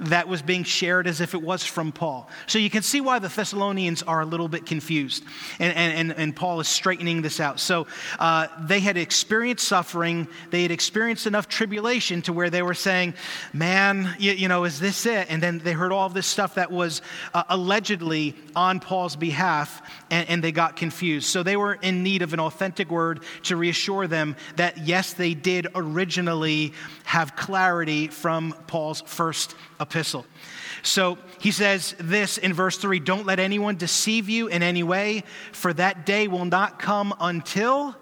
that 0.00 0.28
was 0.28 0.42
being 0.42 0.64
shared 0.64 1.06
as 1.06 1.20
if 1.20 1.34
it 1.34 1.42
was 1.42 1.64
from 1.64 1.92
Paul. 1.92 2.28
So 2.46 2.58
you 2.58 2.70
can 2.70 2.82
see 2.82 3.00
why 3.00 3.18
the 3.18 3.28
Thessalonians 3.28 4.02
are 4.02 4.20
a 4.20 4.26
little 4.26 4.48
bit 4.48 4.66
confused. 4.66 5.24
And, 5.58 5.76
and, 5.76 6.12
and 6.12 6.36
Paul 6.36 6.60
is 6.60 6.68
straightening 6.68 7.22
this 7.22 7.40
out. 7.40 7.60
So 7.60 7.86
uh, 8.18 8.48
they 8.66 8.80
had 8.80 8.96
experienced 8.96 9.66
suffering, 9.66 10.28
they 10.50 10.62
had 10.62 10.70
experienced 10.70 11.26
enough 11.26 11.48
tribulation 11.48 12.22
to 12.22 12.32
where 12.32 12.50
they 12.50 12.62
were 12.62 12.74
saying, 12.74 13.14
Man, 13.52 14.14
you, 14.18 14.32
you 14.32 14.48
know, 14.48 14.64
is 14.64 14.78
this 14.78 15.06
it? 15.06 15.28
And 15.30 15.42
then 15.42 15.58
they 15.58 15.72
heard 15.72 15.92
all 15.92 16.08
this 16.08 16.26
stuff 16.26 16.56
that 16.56 16.70
was 16.70 17.02
uh, 17.32 17.44
allegedly 17.48 18.34
on 18.54 18.80
Paul's 18.80 19.16
behalf, 19.16 19.82
and, 20.10 20.28
and 20.28 20.44
they 20.44 20.52
got 20.52 20.76
confused. 20.76 21.26
So 21.28 21.42
they 21.42 21.56
were 21.56 21.74
in 21.74 22.02
need 22.02 22.22
of 22.22 22.32
an 22.32 22.40
authentic 22.40 22.90
word 22.90 23.22
to 23.44 23.56
reassure 23.56 24.06
them 24.06 24.36
that, 24.56 24.78
yes, 24.78 25.12
they 25.14 25.34
did 25.34 25.68
originally 25.74 26.72
have 27.04 27.36
clarity 27.36 28.08
from 28.08 28.54
Paul's 28.66 29.02
first 29.02 29.54
epistle. 29.80 30.26
So 30.82 31.18
he 31.40 31.50
says 31.50 31.94
this 31.98 32.38
in 32.38 32.52
verse 32.52 32.78
3 32.78 33.00
Don't 33.00 33.26
let 33.26 33.38
anyone 33.38 33.76
deceive 33.76 34.28
you 34.28 34.48
in 34.48 34.62
any 34.62 34.82
way, 34.82 35.24
for 35.52 35.72
that 35.74 36.06
day 36.06 36.28
will 36.28 36.44
not 36.44 36.78
come 36.78 37.14
until. 37.20 37.94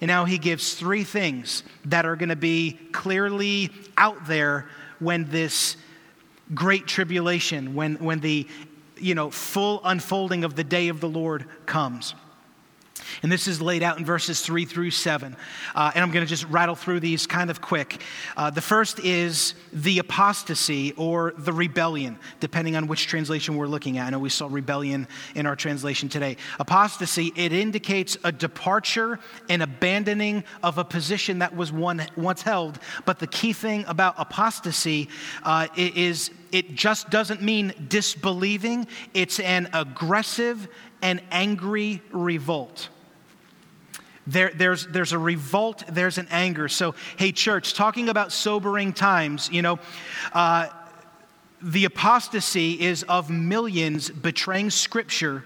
And 0.00 0.08
now 0.08 0.26
he 0.26 0.38
gives 0.38 0.74
three 0.74 1.02
things 1.02 1.64
that 1.86 2.06
are 2.06 2.14
going 2.14 2.28
to 2.28 2.36
be 2.36 2.78
clearly 2.92 3.70
out 3.96 4.26
there 4.26 4.68
when 5.00 5.28
this 5.28 5.76
great 6.54 6.86
tribulation, 6.86 7.74
when, 7.74 7.96
when 7.96 8.20
the 8.20 8.46
you 8.96 9.14
know, 9.14 9.30
full 9.30 9.80
unfolding 9.84 10.44
of 10.44 10.54
the 10.54 10.64
day 10.64 10.88
of 10.88 11.00
the 11.00 11.08
Lord 11.08 11.46
comes. 11.66 12.14
And 13.22 13.30
this 13.30 13.48
is 13.48 13.60
laid 13.60 13.82
out 13.82 13.98
in 13.98 14.04
verses 14.04 14.40
three 14.40 14.64
through 14.64 14.90
seven. 14.90 15.36
Uh, 15.74 15.92
and 15.94 16.02
I'm 16.02 16.10
going 16.10 16.24
to 16.24 16.28
just 16.28 16.44
rattle 16.44 16.74
through 16.74 17.00
these 17.00 17.26
kind 17.26 17.50
of 17.50 17.60
quick. 17.60 18.02
Uh, 18.36 18.50
the 18.50 18.60
first 18.60 19.00
is 19.00 19.54
the 19.72 19.98
apostasy 19.98 20.92
or 20.96 21.34
the 21.36 21.52
rebellion, 21.52 22.18
depending 22.40 22.76
on 22.76 22.86
which 22.86 23.06
translation 23.06 23.56
we're 23.56 23.66
looking 23.66 23.98
at. 23.98 24.06
I 24.06 24.10
know 24.10 24.18
we 24.18 24.28
saw 24.28 24.48
rebellion 24.50 25.06
in 25.34 25.46
our 25.46 25.56
translation 25.56 26.08
today. 26.08 26.36
Apostasy, 26.58 27.32
it 27.36 27.52
indicates 27.52 28.16
a 28.24 28.32
departure 28.32 29.18
and 29.48 29.62
abandoning 29.62 30.44
of 30.62 30.78
a 30.78 30.84
position 30.84 31.40
that 31.40 31.54
was 31.54 31.72
one, 31.72 32.06
once 32.16 32.42
held. 32.42 32.78
But 33.04 33.18
the 33.18 33.26
key 33.26 33.52
thing 33.52 33.84
about 33.86 34.14
apostasy 34.18 35.08
uh, 35.42 35.68
is 35.76 36.30
it 36.52 36.74
just 36.74 37.10
doesn't 37.10 37.42
mean 37.42 37.74
disbelieving, 37.88 38.86
it's 39.14 39.38
an 39.40 39.68
aggressive 39.72 40.68
and 41.02 41.22
angry 41.30 42.02
revolt. 42.10 42.88
There, 44.26 44.50
there's, 44.54 44.86
there's 44.86 45.12
a 45.12 45.18
revolt, 45.18 45.84
there's 45.88 46.18
an 46.18 46.28
anger. 46.30 46.68
So, 46.68 46.94
hey, 47.16 47.32
church, 47.32 47.72
talking 47.72 48.10
about 48.10 48.30
sobering 48.30 48.92
times, 48.92 49.48
you 49.50 49.62
know, 49.62 49.78
uh, 50.34 50.68
the 51.62 51.86
apostasy 51.86 52.80
is 52.80 53.04
of 53.04 53.30
millions 53.30 54.10
betraying 54.10 54.68
Scripture, 54.68 55.44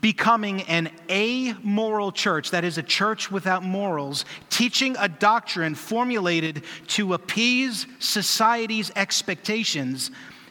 becoming 0.00 0.62
an 0.62 0.90
amoral 1.10 2.10
church, 2.10 2.50
that 2.50 2.64
is, 2.64 2.78
a 2.78 2.82
church 2.82 3.30
without 3.30 3.62
morals, 3.62 4.24
teaching 4.48 4.96
a 4.98 5.08
doctrine 5.08 5.74
formulated 5.74 6.62
to 6.86 7.12
appease 7.12 7.86
society's 7.98 8.90
expectations, 8.96 10.10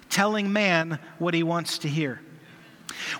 telling 0.10 0.54
man 0.54 1.00
what 1.18 1.34
he 1.34 1.44
wants 1.44 1.80
to 1.80 1.88
hear. 1.90 2.22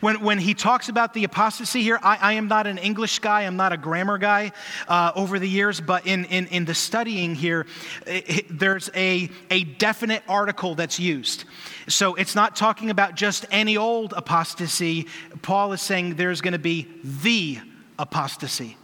When, 0.02 0.22
when 0.22 0.38
he 0.38 0.54
talks 0.54 0.90
about 0.90 1.14
the 1.14 1.24
apostasy 1.24 1.82
here, 1.82 2.00
I, 2.02 2.18
I 2.18 2.34
am 2.34 2.48
not 2.48 2.68
an 2.68 2.78
English 2.78 3.20
guy, 3.20 3.42
I'm 3.42 3.58
not 3.58 3.74
a 3.74 3.78
grammar 3.78 4.18
guy 4.18 4.52
uh, 4.88 5.12
over 5.16 5.40
the 5.40 5.50
years, 5.50 5.82
but 5.82 6.06
in, 6.06 6.26
in, 6.26 6.48
in 6.48 6.66
the 6.66 6.76
studying 6.76 7.36
here, 7.36 7.66
it, 8.06 8.30
it, 8.30 8.60
there's 8.60 8.90
a, 8.96 9.30
a 9.50 9.64
definite 9.64 10.24
article 10.28 10.76
that's 10.76 11.00
used. 11.00 11.46
So 11.88 12.16
it's 12.16 12.36
not 12.36 12.56
talking 12.56 12.90
about 12.90 13.16
just 13.16 13.46
any 13.52 13.78
old 13.78 14.14
apostasy. 14.14 15.08
Paul 15.42 15.74
is 15.74 15.82
saying 15.82 16.16
there's 16.16 16.42
going 16.42 16.54
to 16.54 16.60
be 16.60 16.88
the 17.04 17.60
apostasy. 17.98 18.78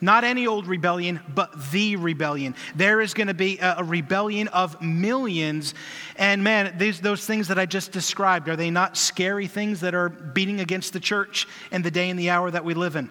Not 0.00 0.24
any 0.24 0.46
old 0.46 0.66
rebellion, 0.66 1.20
but 1.34 1.70
the 1.70 1.96
rebellion. 1.96 2.54
There 2.74 3.00
is 3.00 3.14
going 3.14 3.26
to 3.26 3.34
be 3.34 3.58
a, 3.58 3.84
rebellion 3.84 4.48
of 4.48 4.80
millions. 4.80 5.74
And 6.16 6.42
man, 6.42 6.78
these, 6.78 7.00
those 7.00 7.26
things 7.26 7.48
that 7.48 7.58
I 7.58 7.66
just 7.66 7.92
described, 7.92 8.48
are 8.48 8.56
they 8.56 8.70
not 8.70 8.96
scary 8.96 9.46
things 9.46 9.80
that 9.80 9.94
are 9.94 10.08
beating 10.08 10.60
against 10.60 10.92
the 10.92 11.00
church 11.00 11.46
and 11.70 11.84
the 11.84 11.90
day 11.90 12.08
and 12.08 12.18
the 12.18 12.30
hour 12.30 12.50
that 12.50 12.64
we 12.64 12.74
live 12.74 12.96
in? 12.96 13.10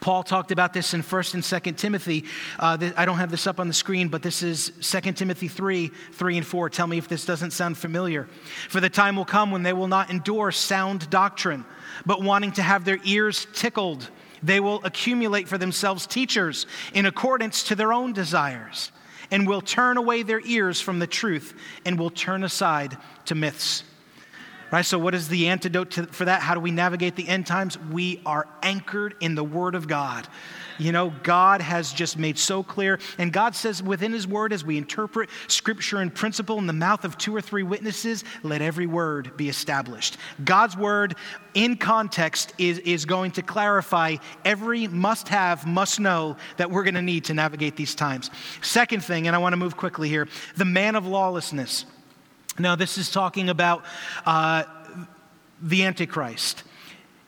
Paul 0.00 0.22
talked 0.22 0.52
about 0.52 0.72
this 0.72 0.94
in 0.94 1.02
1st 1.02 1.34
and 1.34 1.42
2nd 1.42 1.76
Timothy. 1.76 2.24
Uh, 2.58 2.78
I 2.96 3.04
don't 3.04 3.18
have 3.18 3.30
this 3.30 3.46
up 3.46 3.60
on 3.60 3.68
the 3.68 3.74
screen, 3.74 4.08
but 4.08 4.22
this 4.22 4.42
is 4.42 4.72
2 4.80 5.12
Timothy 5.12 5.48
3 5.48 5.88
3 6.12 6.36
and 6.36 6.46
4. 6.46 6.70
Tell 6.70 6.86
me 6.86 6.98
if 6.98 7.08
this 7.08 7.24
doesn't 7.24 7.52
sound 7.52 7.78
familiar. 7.78 8.28
For 8.68 8.80
the 8.80 8.90
time 8.90 9.16
will 9.16 9.24
come 9.24 9.50
when 9.50 9.62
they 9.62 9.72
will 9.72 9.88
not 9.88 10.10
endure 10.10 10.52
sound 10.52 11.08
doctrine, 11.10 11.64
but 12.06 12.22
wanting 12.22 12.52
to 12.52 12.62
have 12.62 12.84
their 12.84 12.98
ears 13.04 13.46
tickled 13.54 14.08
they 14.42 14.60
will 14.60 14.80
accumulate 14.84 15.48
for 15.48 15.58
themselves 15.58 16.06
teachers 16.06 16.66
in 16.94 17.06
accordance 17.06 17.64
to 17.64 17.74
their 17.74 17.92
own 17.92 18.12
desires, 18.12 18.92
and 19.30 19.46
will 19.46 19.60
turn 19.60 19.96
away 19.96 20.22
their 20.22 20.40
ears 20.44 20.80
from 20.80 20.98
the 20.98 21.06
truth 21.06 21.54
and 21.84 21.98
will 21.98 22.10
turn 22.10 22.44
aside 22.44 22.96
to 23.26 23.34
myths. 23.34 23.84
Right? 24.70 24.84
So, 24.84 24.98
what 24.98 25.14
is 25.14 25.28
the 25.28 25.48
antidote 25.48 25.92
to, 25.92 26.06
for 26.06 26.26
that? 26.26 26.42
How 26.42 26.54
do 26.54 26.60
we 26.60 26.70
navigate 26.70 27.16
the 27.16 27.26
end 27.26 27.46
times? 27.46 27.78
We 27.90 28.20
are 28.26 28.46
anchored 28.62 29.14
in 29.20 29.34
the 29.34 29.44
Word 29.44 29.74
of 29.74 29.88
God. 29.88 30.28
You 30.78 30.92
know, 30.92 31.12
God 31.22 31.60
has 31.60 31.92
just 31.92 32.18
made 32.18 32.38
so 32.38 32.62
clear. 32.62 33.00
And 33.18 33.32
God 33.32 33.56
says 33.56 33.82
within 33.82 34.12
His 34.12 34.26
Word, 34.26 34.52
as 34.52 34.64
we 34.64 34.76
interpret 34.76 35.30
Scripture 35.48 35.98
and 35.98 36.14
principle 36.14 36.58
in 36.58 36.66
the 36.66 36.72
mouth 36.72 37.04
of 37.04 37.16
two 37.18 37.34
or 37.34 37.40
three 37.40 37.62
witnesses, 37.62 38.24
let 38.42 38.62
every 38.62 38.86
word 38.86 39.36
be 39.36 39.48
established. 39.48 40.18
God's 40.44 40.76
Word 40.76 41.16
in 41.54 41.76
context 41.76 42.52
is, 42.58 42.78
is 42.80 43.04
going 43.06 43.32
to 43.32 43.42
clarify 43.42 44.16
every 44.44 44.86
must 44.86 45.28
have, 45.28 45.66
must 45.66 45.98
know 45.98 46.36
that 46.58 46.70
we're 46.70 46.84
going 46.84 46.94
to 46.94 47.02
need 47.02 47.24
to 47.24 47.34
navigate 47.34 47.74
these 47.74 47.94
times. 47.94 48.30
Second 48.60 49.02
thing, 49.02 49.26
and 49.26 49.34
I 49.34 49.38
want 49.38 49.54
to 49.54 49.56
move 49.56 49.76
quickly 49.76 50.08
here 50.08 50.28
the 50.56 50.64
man 50.64 50.94
of 50.94 51.06
lawlessness. 51.06 51.86
Now, 52.58 52.74
this 52.74 52.98
is 52.98 53.10
talking 53.10 53.48
about 53.48 53.84
uh, 54.26 54.64
the 55.62 55.84
Antichrist. 55.84 56.64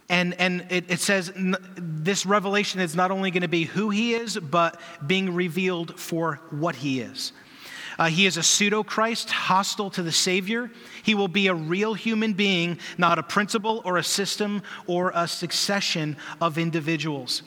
And, 0.08 0.34
and 0.40 0.66
it, 0.70 0.90
it 0.90 1.00
says 1.00 1.32
this 1.36 2.26
revelation 2.26 2.80
is 2.80 2.96
not 2.96 3.12
only 3.12 3.30
going 3.30 3.42
to 3.42 3.48
be 3.48 3.64
who 3.64 3.90
he 3.90 4.14
is, 4.14 4.36
but 4.36 4.80
being 5.06 5.34
revealed 5.34 5.98
for 6.00 6.40
what 6.50 6.74
he 6.74 7.00
is. 7.00 7.32
Uh, 7.96 8.06
he 8.06 8.26
is 8.26 8.36
a 8.36 8.42
pseudo 8.42 8.82
Christ, 8.82 9.30
hostile 9.30 9.90
to 9.90 10.02
the 10.02 10.10
Savior. 10.10 10.70
He 11.02 11.14
will 11.14 11.28
be 11.28 11.46
a 11.48 11.54
real 11.54 11.94
human 11.94 12.32
being, 12.32 12.78
not 12.98 13.18
a 13.18 13.22
principle 13.22 13.82
or 13.84 13.98
a 13.98 14.02
system 14.02 14.62
or 14.86 15.12
a 15.14 15.28
succession 15.28 16.16
of 16.40 16.58
individuals. 16.58 17.42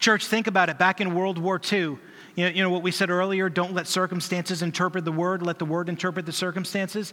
Church, 0.00 0.26
think 0.26 0.46
about 0.46 0.70
it. 0.70 0.78
Back 0.78 1.00
in 1.00 1.14
World 1.14 1.38
War 1.38 1.60
II, 1.72 1.98
you 2.38 2.44
know, 2.44 2.50
you 2.50 2.62
know, 2.62 2.70
what 2.70 2.84
we 2.84 2.92
said 2.92 3.10
earlier 3.10 3.48
don't 3.48 3.74
let 3.74 3.88
circumstances 3.88 4.62
interpret 4.62 5.04
the 5.04 5.10
word, 5.10 5.42
let 5.42 5.58
the 5.58 5.64
word 5.64 5.88
interpret 5.88 6.24
the 6.24 6.32
circumstances. 6.32 7.12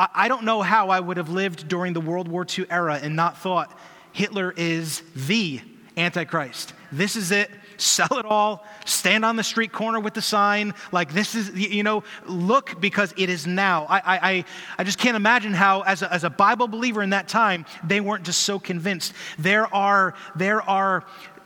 I, 0.00 0.08
I 0.14 0.28
don't 0.28 0.42
know 0.42 0.62
how 0.62 0.88
I 0.88 0.98
would 0.98 1.16
have 1.16 1.28
lived 1.28 1.68
during 1.68 1.92
the 1.92 2.00
World 2.00 2.26
War 2.26 2.44
II 2.44 2.66
era 2.68 2.98
and 3.00 3.14
not 3.14 3.38
thought, 3.38 3.78
Hitler 4.10 4.52
is 4.56 5.04
the 5.14 5.60
Antichrist. 5.96 6.72
This 6.90 7.14
is 7.14 7.30
it. 7.30 7.52
Sell 7.76 8.18
it 8.18 8.24
all. 8.24 8.66
Stand 8.84 9.24
on 9.24 9.36
the 9.36 9.44
street 9.44 9.70
corner 9.70 10.00
with 10.00 10.14
the 10.14 10.22
sign. 10.22 10.74
Like, 10.90 11.12
this 11.12 11.36
is, 11.36 11.52
you 11.52 11.84
know, 11.84 12.02
look 12.26 12.80
because 12.80 13.14
it 13.16 13.30
is 13.30 13.46
now. 13.46 13.86
I, 13.88 14.00
I, 14.04 14.44
I 14.78 14.84
just 14.84 14.98
can't 14.98 15.16
imagine 15.16 15.52
how, 15.52 15.82
as 15.82 16.02
a, 16.02 16.12
as 16.12 16.24
a 16.24 16.30
Bible 16.30 16.66
believer 16.66 17.00
in 17.00 17.10
that 17.10 17.28
time, 17.28 17.64
they 17.84 18.00
weren't 18.00 18.24
just 18.24 18.42
so 18.42 18.58
convinced. 18.58 19.12
There 19.38 19.72
are, 19.72 20.14
there 20.34 20.62
are 20.62 21.04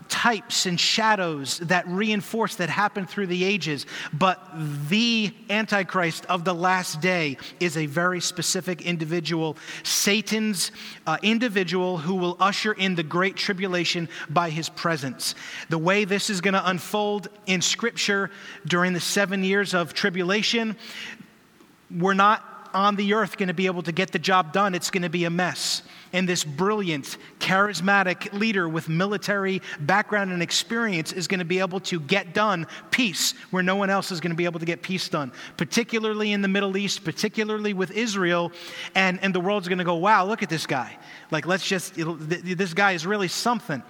types 0.09 0.67
and 0.67 0.79
shadows 0.79 1.59
that 1.59 1.87
reinforce 1.87 2.57
that 2.57 2.69
happen 2.71 3.07
through 3.07 3.27
the 3.27 3.45
ages. 3.45 3.87
But 4.13 4.43
the 4.89 5.35
Antichrist 5.51 6.27
of 6.27 6.45
the 6.45 6.55
last 6.55 7.01
day 7.01 7.37
is 7.61 7.77
a 7.77 7.87
very 7.87 8.21
specific 8.21 8.83
individual, 8.83 9.57
Satan's 9.83 10.73
uh, 11.07 11.19
individual 11.23 11.99
who 11.99 12.15
will 12.15 12.37
usher 12.41 12.73
in 12.73 12.95
the 12.95 13.03
great 13.03 13.37
tribulation 13.37 14.09
by 14.31 14.51
his 14.51 14.69
presence. 14.69 15.35
The 15.69 15.79
way 15.79 16.05
this 16.05 16.31
is 16.31 16.41
going 16.41 16.55
to 16.55 16.69
unfold 16.69 17.29
in 17.47 17.61
Scripture 17.61 18.31
during 18.67 18.93
the 18.93 19.01
seven 19.01 19.45
years 19.45 19.75
of 19.75 19.95
tribulation, 19.95 20.77
we're 21.91 22.15
not 22.15 22.45
on 22.75 22.97
the 22.97 23.15
earth 23.15 23.37
going 23.37 23.49
to 23.49 23.55
be 23.55 23.67
able 23.67 23.83
to 23.83 23.93
get 23.93 24.13
the 24.13 24.19
job 24.19 24.53
done. 24.53 24.75
It's 24.75 24.91
going 24.91 25.03
to 25.03 25.09
be 25.09 25.25
a 25.25 25.31
mess 25.31 25.83
and 26.13 26.29
this 26.29 26.45
brilliant, 26.45 27.17
charismatic 27.39 28.33
leader 28.33 28.69
with 28.69 28.89
military 28.89 29.63
background 29.81 30.33
and 30.33 30.43
experience 30.43 31.13
is 31.13 31.29
going 31.29 31.39
to 31.39 31.45
be 31.45 31.59
able 31.59 31.81
to 31.81 32.01
get 32.01 32.35
done 32.35 32.67
peace 32.91 33.33
where 33.51 33.63
no 33.63 33.77
one 33.77 33.91
else 33.91 34.11
is 34.11 34.21
going 34.21 34.31
to 34.31 34.37
be 34.37 34.45
able 34.45 34.61
to 34.61 34.67
get 34.67 34.83
peace 34.83 35.09
done, 35.09 35.33
particularly 35.57 36.33
in 36.33 36.43
the 36.43 36.49
Middle 36.49 36.77
East, 36.77 37.05
particularly 37.05 37.75
with 37.75 37.91
Israel. 37.91 38.53
And, 38.95 39.19
and 39.23 39.35
the 39.35 39.41
world's 39.41 39.69
going 39.69 39.79
to 39.79 39.85
go, 39.85 39.97
wow, 39.97 40.25
look 40.25 40.43
at 40.43 40.49
this 40.49 40.67
guy. 40.67 40.97
Like, 41.31 41.47
let's 41.47 41.67
just, 41.67 41.95
this 41.97 42.75
guy 42.75 42.93
is 42.93 43.07
really 43.07 43.29
something. 43.29 43.83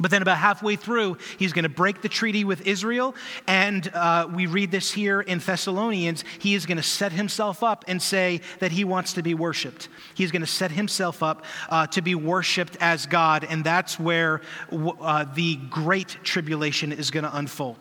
But 0.00 0.10
then, 0.10 0.22
about 0.22 0.38
halfway 0.38 0.76
through, 0.76 1.18
he's 1.38 1.52
going 1.52 1.64
to 1.64 1.68
break 1.68 2.02
the 2.02 2.08
treaty 2.08 2.44
with 2.44 2.66
Israel. 2.66 3.14
And 3.46 3.90
uh, 3.94 4.28
we 4.32 4.46
read 4.46 4.70
this 4.70 4.92
here 4.92 5.20
in 5.20 5.38
Thessalonians. 5.38 6.24
He 6.38 6.54
is 6.54 6.66
going 6.66 6.76
to 6.76 6.82
set 6.82 7.12
himself 7.12 7.62
up 7.62 7.84
and 7.88 8.00
say 8.00 8.40
that 8.60 8.72
he 8.72 8.84
wants 8.84 9.14
to 9.14 9.22
be 9.22 9.34
worshiped. 9.34 9.88
He's 10.14 10.30
going 10.30 10.42
to 10.42 10.46
set 10.46 10.70
himself 10.70 11.22
up 11.22 11.44
uh, 11.68 11.86
to 11.88 12.02
be 12.02 12.14
worshiped 12.14 12.76
as 12.80 13.06
God. 13.06 13.44
And 13.48 13.64
that's 13.64 13.98
where 13.98 14.40
uh, 14.72 15.24
the 15.34 15.56
great 15.56 16.16
tribulation 16.22 16.92
is 16.92 17.10
going 17.10 17.24
to 17.24 17.36
unfold. 17.36 17.76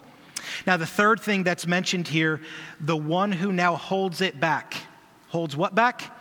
Now, 0.65 0.77
the 0.77 0.85
third 0.85 1.19
thing 1.19 1.43
that's 1.43 1.67
mentioned 1.67 2.07
here 2.07 2.41
the 2.79 2.97
one 2.97 3.31
who 3.31 3.51
now 3.51 3.75
holds 3.75 4.21
it 4.21 4.39
back. 4.39 4.75
Holds 5.29 5.55
what 5.55 5.75
back? 5.75 6.15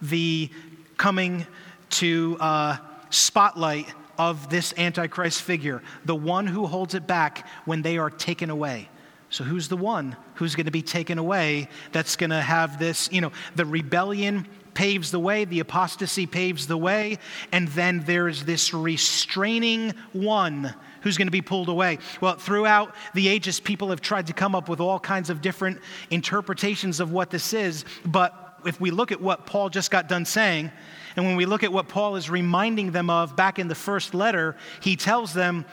The 0.00 0.50
coming 0.96 1.46
to 1.90 2.36
uh, 2.40 2.76
spotlight 3.10 3.86
of 4.30 4.48
this 4.48 4.72
Antichrist 4.76 5.42
figure, 5.42 5.82
the 6.04 6.14
one 6.14 6.46
who 6.46 6.66
holds 6.66 6.94
it 6.94 7.06
back 7.06 7.46
when 7.64 7.82
they 7.82 7.98
are 7.98 8.10
taken 8.10 8.50
away. 8.50 8.88
So, 9.30 9.44
who's 9.44 9.68
the 9.68 9.76
one 9.76 10.16
who's 10.34 10.54
going 10.54 10.66
to 10.66 10.72
be 10.72 10.82
taken 10.82 11.18
away 11.18 11.68
that's 11.90 12.16
going 12.16 12.30
to 12.30 12.40
have 12.40 12.78
this? 12.78 13.10
You 13.10 13.22
know, 13.22 13.32
the 13.56 13.64
rebellion 13.64 14.46
paves 14.74 15.10
the 15.10 15.18
way, 15.18 15.44
the 15.44 15.60
apostasy 15.60 16.26
paves 16.26 16.66
the 16.66 16.76
way, 16.76 17.18
and 17.50 17.68
then 17.68 18.00
there's 18.06 18.44
this 18.44 18.72
restraining 18.72 19.94
one 20.12 20.74
who's 21.00 21.18
going 21.18 21.26
to 21.26 21.32
be 21.32 21.42
pulled 21.42 21.68
away. 21.68 21.98
Well, 22.20 22.36
throughout 22.36 22.94
the 23.14 23.28
ages, 23.28 23.58
people 23.58 23.90
have 23.90 24.00
tried 24.00 24.28
to 24.28 24.32
come 24.32 24.54
up 24.54 24.68
with 24.68 24.80
all 24.80 25.00
kinds 25.00 25.30
of 25.30 25.40
different 25.40 25.80
interpretations 26.10 27.00
of 27.00 27.10
what 27.10 27.30
this 27.30 27.52
is, 27.52 27.84
but 28.04 28.41
if 28.66 28.80
we 28.80 28.90
look 28.90 29.12
at 29.12 29.20
what 29.20 29.46
Paul 29.46 29.68
just 29.68 29.90
got 29.90 30.08
done 30.08 30.24
saying, 30.24 30.70
and 31.16 31.26
when 31.26 31.36
we 31.36 31.46
look 31.46 31.62
at 31.62 31.72
what 31.72 31.88
Paul 31.88 32.16
is 32.16 32.30
reminding 32.30 32.92
them 32.92 33.10
of 33.10 33.36
back 33.36 33.58
in 33.58 33.68
the 33.68 33.74
first 33.74 34.14
letter, 34.14 34.56
he 34.80 34.96
tells 34.96 35.34
them 35.34 35.64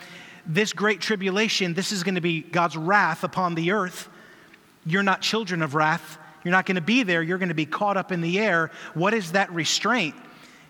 this 0.46 0.72
great 0.72 1.00
tribulation, 1.00 1.74
this 1.74 1.92
is 1.92 2.02
going 2.02 2.14
to 2.14 2.20
be 2.20 2.40
God's 2.40 2.76
wrath 2.76 3.24
upon 3.24 3.54
the 3.54 3.72
earth. 3.72 4.08
You're 4.84 5.02
not 5.02 5.20
children 5.20 5.62
of 5.62 5.74
wrath. 5.74 6.18
You're 6.44 6.52
not 6.52 6.66
going 6.66 6.76
to 6.76 6.80
be 6.80 7.02
there. 7.02 7.22
You're 7.22 7.38
going 7.38 7.50
to 7.50 7.54
be 7.54 7.66
caught 7.66 7.96
up 7.96 8.12
in 8.12 8.20
the 8.20 8.38
air. 8.38 8.70
What 8.94 9.14
is 9.14 9.32
that 9.32 9.52
restraint? 9.52 10.14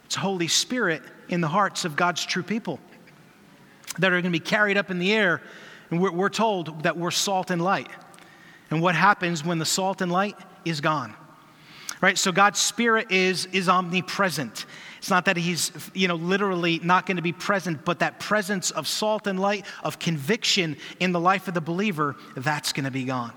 It's 0.04 0.16
Holy 0.16 0.48
Spirit 0.48 1.02
in 1.28 1.40
the 1.40 1.48
hearts 1.48 1.84
of 1.84 1.94
God's 1.94 2.24
true 2.24 2.42
people 2.42 2.80
that 3.98 4.08
are 4.08 4.20
going 4.20 4.24
to 4.24 4.30
be 4.30 4.40
carried 4.40 4.76
up 4.76 4.90
in 4.90 4.98
the 4.98 5.12
air. 5.12 5.40
And 5.90 6.00
we're, 6.00 6.12
we're 6.12 6.28
told 6.28 6.82
that 6.82 6.96
we're 6.96 7.10
salt 7.10 7.50
and 7.50 7.62
light. 7.62 7.88
And 8.70 8.82
what 8.82 8.94
happens 8.94 9.44
when 9.44 9.58
the 9.58 9.64
salt 9.64 10.00
and 10.00 10.10
light 10.10 10.36
is 10.64 10.80
gone? 10.80 11.14
Right? 12.00 12.16
So 12.16 12.32
God's 12.32 12.58
Spirit 12.58 13.10
is, 13.10 13.46
is 13.46 13.68
omnipresent. 13.68 14.66
It's 14.98 15.10
not 15.10 15.24
that 15.26 15.36
he's, 15.36 15.72
you 15.94 16.08
know, 16.08 16.16
literally 16.16 16.80
not 16.82 17.06
going 17.06 17.16
to 17.16 17.22
be 17.22 17.32
present, 17.32 17.84
but 17.84 18.00
that 18.00 18.20
presence 18.20 18.70
of 18.70 18.86
salt 18.86 19.26
and 19.26 19.40
light, 19.40 19.64
of 19.82 19.98
conviction 19.98 20.76
in 20.98 21.12
the 21.12 21.20
life 21.20 21.48
of 21.48 21.54
the 21.54 21.60
believer, 21.60 22.16
that's 22.36 22.72
going 22.72 22.84
to 22.84 22.90
be 22.90 23.04
gone. 23.04 23.32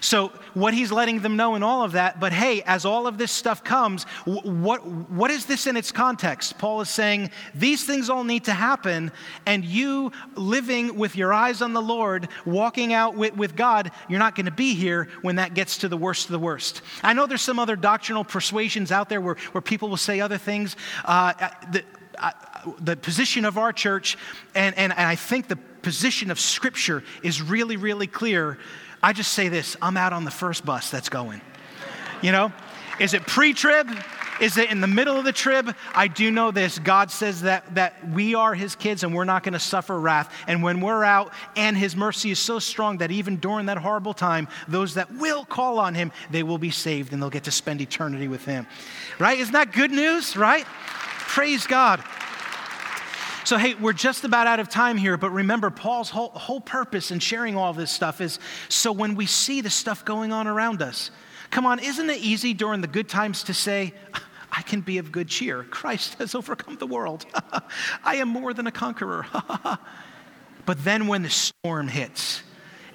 So, 0.00 0.32
what 0.54 0.74
he's 0.74 0.90
letting 0.90 1.20
them 1.20 1.36
know 1.36 1.54
in 1.54 1.62
all 1.62 1.84
of 1.84 1.92
that, 1.92 2.20
but 2.20 2.32
hey, 2.32 2.62
as 2.62 2.84
all 2.84 3.06
of 3.06 3.18
this 3.18 3.32
stuff 3.32 3.62
comes, 3.62 4.04
what, 4.24 4.86
what 4.86 5.30
is 5.30 5.46
this 5.46 5.66
in 5.66 5.76
its 5.76 5.92
context? 5.92 6.58
Paul 6.58 6.80
is 6.80 6.90
saying 6.90 7.30
these 7.54 7.84
things 7.84 8.10
all 8.10 8.24
need 8.24 8.44
to 8.44 8.52
happen, 8.52 9.12
and 9.46 9.64
you 9.64 10.12
living 10.34 10.96
with 10.96 11.16
your 11.16 11.32
eyes 11.32 11.62
on 11.62 11.72
the 11.72 11.82
Lord, 11.82 12.28
walking 12.44 12.92
out 12.92 13.14
with, 13.16 13.36
with 13.36 13.56
God, 13.56 13.90
you're 14.08 14.18
not 14.18 14.34
going 14.34 14.46
to 14.46 14.52
be 14.52 14.74
here 14.74 15.08
when 15.22 15.36
that 15.36 15.54
gets 15.54 15.78
to 15.78 15.88
the 15.88 15.96
worst 15.96 16.26
of 16.26 16.32
the 16.32 16.38
worst. 16.38 16.82
I 17.02 17.12
know 17.12 17.26
there's 17.26 17.42
some 17.42 17.58
other 17.58 17.76
doctrinal 17.76 18.24
persuasions 18.24 18.92
out 18.92 19.08
there 19.08 19.20
where, 19.20 19.36
where 19.52 19.62
people 19.62 19.88
will 19.88 19.96
say 19.96 20.20
other 20.20 20.38
things. 20.38 20.76
Uh, 21.04 21.32
the, 21.70 21.84
uh, 22.18 22.32
the 22.80 22.96
position 22.96 23.44
of 23.44 23.58
our 23.58 23.72
church, 23.72 24.18
and, 24.54 24.76
and, 24.76 24.92
and 24.92 25.06
I 25.06 25.14
think 25.14 25.48
the 25.48 25.56
position 25.56 26.30
of 26.30 26.40
Scripture 26.40 27.04
is 27.22 27.40
really, 27.40 27.76
really 27.76 28.06
clear 28.06 28.58
I 29.02 29.12
just 29.12 29.32
say 29.32 29.48
this 29.48 29.76
I'm 29.80 29.96
out 29.96 30.12
on 30.12 30.24
the 30.24 30.30
first 30.30 30.64
bus 30.64 30.90
that's 30.90 31.08
going. 31.08 31.40
You 32.22 32.32
know, 32.32 32.52
is 32.98 33.14
it 33.14 33.26
pre 33.26 33.54
trib? 33.54 33.88
Is 34.40 34.56
it 34.56 34.70
in 34.70 34.80
the 34.80 34.86
middle 34.86 35.16
of 35.16 35.24
the 35.24 35.32
trib? 35.32 35.74
I 35.94 36.06
do 36.06 36.30
know 36.30 36.52
this. 36.52 36.78
God 36.78 37.10
says 37.10 37.42
that, 37.42 37.74
that 37.74 38.08
we 38.10 38.36
are 38.36 38.54
his 38.54 38.76
kids 38.76 39.02
and 39.02 39.12
we're 39.12 39.24
not 39.24 39.42
going 39.42 39.54
to 39.54 39.58
suffer 39.58 39.98
wrath. 39.98 40.32
And 40.46 40.62
when 40.62 40.80
we're 40.80 41.02
out, 41.02 41.32
and 41.56 41.76
his 41.76 41.96
mercy 41.96 42.30
is 42.30 42.38
so 42.38 42.60
strong 42.60 42.98
that 42.98 43.10
even 43.10 43.36
during 43.36 43.66
that 43.66 43.78
horrible 43.78 44.14
time, 44.14 44.46
those 44.68 44.94
that 44.94 45.12
will 45.14 45.44
call 45.44 45.80
on 45.80 45.94
him, 45.94 46.12
they 46.30 46.44
will 46.44 46.58
be 46.58 46.70
saved 46.70 47.12
and 47.12 47.20
they'll 47.20 47.30
get 47.30 47.44
to 47.44 47.50
spend 47.50 47.80
eternity 47.80 48.28
with 48.28 48.44
him. 48.44 48.66
Right? 49.18 49.38
Isn't 49.40 49.54
that 49.54 49.72
good 49.72 49.90
news? 49.90 50.36
Right? 50.36 50.64
Praise 50.66 51.66
God. 51.66 52.02
So, 53.48 53.56
hey, 53.56 53.72
we're 53.72 53.94
just 53.94 54.24
about 54.24 54.46
out 54.46 54.60
of 54.60 54.68
time 54.68 54.98
here, 54.98 55.16
but 55.16 55.30
remember, 55.30 55.70
Paul's 55.70 56.10
whole, 56.10 56.28
whole 56.28 56.60
purpose 56.60 57.10
in 57.10 57.18
sharing 57.18 57.56
all 57.56 57.72
this 57.72 57.90
stuff 57.90 58.20
is 58.20 58.38
so 58.68 58.92
when 58.92 59.14
we 59.14 59.24
see 59.24 59.62
the 59.62 59.70
stuff 59.70 60.04
going 60.04 60.32
on 60.32 60.46
around 60.46 60.82
us, 60.82 61.10
come 61.48 61.64
on, 61.64 61.78
isn't 61.78 62.10
it 62.10 62.18
easy 62.18 62.52
during 62.52 62.82
the 62.82 62.86
good 62.86 63.08
times 63.08 63.44
to 63.44 63.54
say, 63.54 63.94
I 64.52 64.60
can 64.60 64.82
be 64.82 64.98
of 64.98 65.10
good 65.10 65.28
cheer. 65.28 65.62
Christ 65.62 66.16
has 66.18 66.34
overcome 66.34 66.76
the 66.76 66.86
world. 66.86 67.24
I 68.04 68.16
am 68.16 68.28
more 68.28 68.52
than 68.52 68.66
a 68.66 68.70
conqueror. 68.70 69.24
but 70.66 70.84
then 70.84 71.06
when 71.06 71.22
the 71.22 71.30
storm 71.30 71.88
hits 71.88 72.42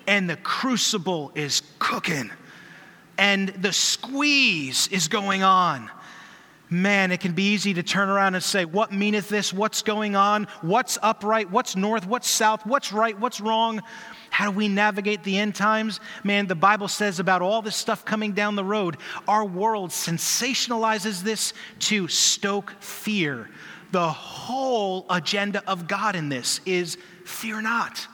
and 0.05 0.29
the 0.29 0.37
crucible 0.37 1.31
is 1.33 1.63
cooking 1.79 2.29
and 3.17 3.49
the 3.49 3.73
squeeze 3.73 4.87
is 4.89 5.07
going 5.07 5.41
on, 5.41 5.89
man, 6.69 7.11
it 7.11 7.19
can 7.19 7.33
be 7.33 7.53
easy 7.53 7.73
to 7.75 7.83
turn 7.83 8.09
around 8.09 8.35
and 8.35 8.43
say, 8.43 8.65
What 8.65 8.91
meaneth 8.91 9.29
this? 9.29 9.53
What's 9.53 9.81
going 9.81 10.15
on? 10.15 10.47
What's 10.61 10.97
upright? 11.01 11.51
What's 11.51 11.75
north? 11.75 12.07
What's 12.07 12.29
south? 12.29 12.65
What's 12.65 12.91
right? 12.91 13.17
What's 13.19 13.39
wrong? 13.39 13.81
How 14.29 14.49
do 14.49 14.57
we 14.57 14.67
navigate 14.67 15.23
the 15.23 15.37
end 15.37 15.53
times? 15.53 15.99
Man, 16.23 16.47
the 16.47 16.55
Bible 16.55 16.87
says 16.87 17.19
about 17.19 17.43
all 17.43 17.61
this 17.61 17.75
stuff 17.75 18.03
coming 18.03 18.31
down 18.31 18.55
the 18.55 18.63
road, 18.63 18.97
our 19.27 19.45
world 19.45 19.91
sensationalizes 19.91 21.21
this 21.21 21.53
to 21.79 22.07
stoke 22.07 22.73
fear. 22.79 23.49
The 23.91 24.09
whole 24.09 25.05
agenda 25.07 25.61
of 25.67 25.87
God 25.87 26.15
in 26.15 26.29
this 26.29 26.61
is 26.65 26.97
fear 27.25 27.61
not. 27.61 28.07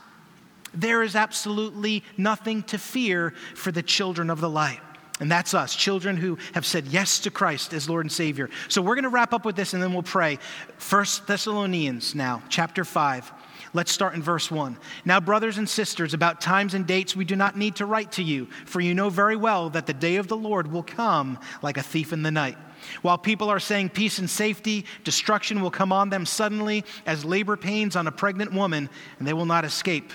There 0.74 1.02
is 1.02 1.16
absolutely 1.16 2.04
nothing 2.18 2.64
to 2.64 2.78
fear 2.78 3.32
for 3.54 3.72
the 3.72 3.82
children 3.82 4.28
of 4.28 4.42
the 4.42 4.50
light. 4.50 4.80
And 5.20 5.30
that's 5.30 5.52
us, 5.52 5.76
children 5.76 6.16
who 6.16 6.38
have 6.54 6.64
said 6.64 6.86
yes 6.86 7.20
to 7.20 7.30
Christ 7.30 7.74
as 7.74 7.88
Lord 7.88 8.06
and 8.06 8.12
Savior. 8.12 8.48
So 8.68 8.80
we're 8.80 8.94
going 8.94 9.04
to 9.04 9.10
wrap 9.10 9.34
up 9.34 9.44
with 9.44 9.54
this 9.54 9.74
and 9.74 9.82
then 9.82 9.92
we'll 9.92 10.02
pray. 10.02 10.38
First 10.78 11.26
Thessalonians 11.26 12.14
now, 12.14 12.42
chapter 12.48 12.84
5. 12.84 13.30
Let's 13.72 13.92
start 13.92 14.14
in 14.14 14.22
verse 14.22 14.50
1. 14.50 14.78
Now, 15.04 15.20
brothers 15.20 15.58
and 15.58 15.68
sisters, 15.68 16.14
about 16.14 16.40
times 16.40 16.74
and 16.74 16.86
dates 16.86 17.14
we 17.14 17.24
do 17.24 17.36
not 17.36 17.56
need 17.56 17.76
to 17.76 17.86
write 17.86 18.12
to 18.12 18.22
you, 18.22 18.46
for 18.64 18.80
you 18.80 18.94
know 18.94 19.10
very 19.10 19.36
well 19.36 19.70
that 19.70 19.86
the 19.86 19.92
day 19.92 20.16
of 20.16 20.26
the 20.26 20.36
Lord 20.36 20.72
will 20.72 20.82
come 20.82 21.38
like 21.62 21.76
a 21.76 21.82
thief 21.82 22.12
in 22.12 22.22
the 22.22 22.32
night. 22.32 22.56
While 23.02 23.18
people 23.18 23.50
are 23.50 23.60
saying 23.60 23.90
peace 23.90 24.18
and 24.18 24.28
safety, 24.28 24.86
destruction 25.04 25.60
will 25.60 25.70
come 25.70 25.92
on 25.92 26.08
them 26.08 26.26
suddenly 26.26 26.84
as 27.06 27.24
labor 27.24 27.56
pains 27.56 27.94
on 27.94 28.06
a 28.06 28.12
pregnant 28.12 28.52
woman, 28.52 28.88
and 29.18 29.28
they 29.28 29.34
will 29.34 29.46
not 29.46 29.66
escape. 29.66 30.10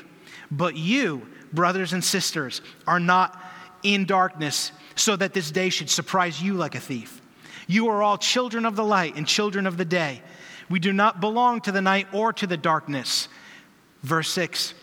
But 0.52 0.76
you, 0.76 1.28
brothers 1.54 1.94
and 1.94 2.04
sisters, 2.04 2.62
are 2.88 3.00
not 3.00 3.40
in 3.84 4.06
darkness 4.06 4.72
so 4.96 5.16
that 5.16 5.34
this 5.34 5.52
day 5.52 5.70
should 5.70 5.90
surprise 5.90 6.42
you 6.42 6.54
like 6.54 6.76
a 6.76 6.80
thief. 6.80 7.22
You 7.68 7.90
are 7.90 8.02
all 8.02 8.18
children 8.18 8.66
of 8.66 8.76
the 8.76 8.84
light 8.84 9.16
and 9.16 9.28
children 9.28 9.68
of 9.68 9.78
the 9.78 9.86
day. 9.86 10.22
We 10.70 10.80
do 10.80 10.94
not 10.94 11.20
belong 11.20 11.62
to 11.62 11.72
the 11.72 11.82
night 11.82 12.08
or 12.12 12.34
to 12.34 12.48
the 12.48 12.58
darkness. 12.58 13.28
Verse 14.04 14.30
6 14.32 14.74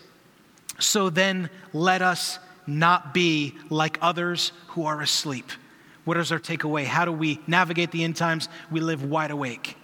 So 0.79 1.09
then 1.09 1.49
let 1.73 2.01
us 2.01 2.39
not 2.65 3.13
be 3.13 3.55
like 3.69 3.97
others 4.01 4.51
who 4.69 4.85
are 4.85 5.01
asleep. 5.01 5.49
What 6.05 6.17
is 6.17 6.31
our 6.31 6.39
takeaway? 6.39 6.85
How 6.85 7.05
do 7.05 7.11
we 7.11 7.39
navigate 7.47 7.91
the 7.91 8.03
end 8.03 8.15
times? 8.15 8.49
We 8.69 8.81
live 8.81 9.03
wide 9.03 9.31
awake. 9.31 9.77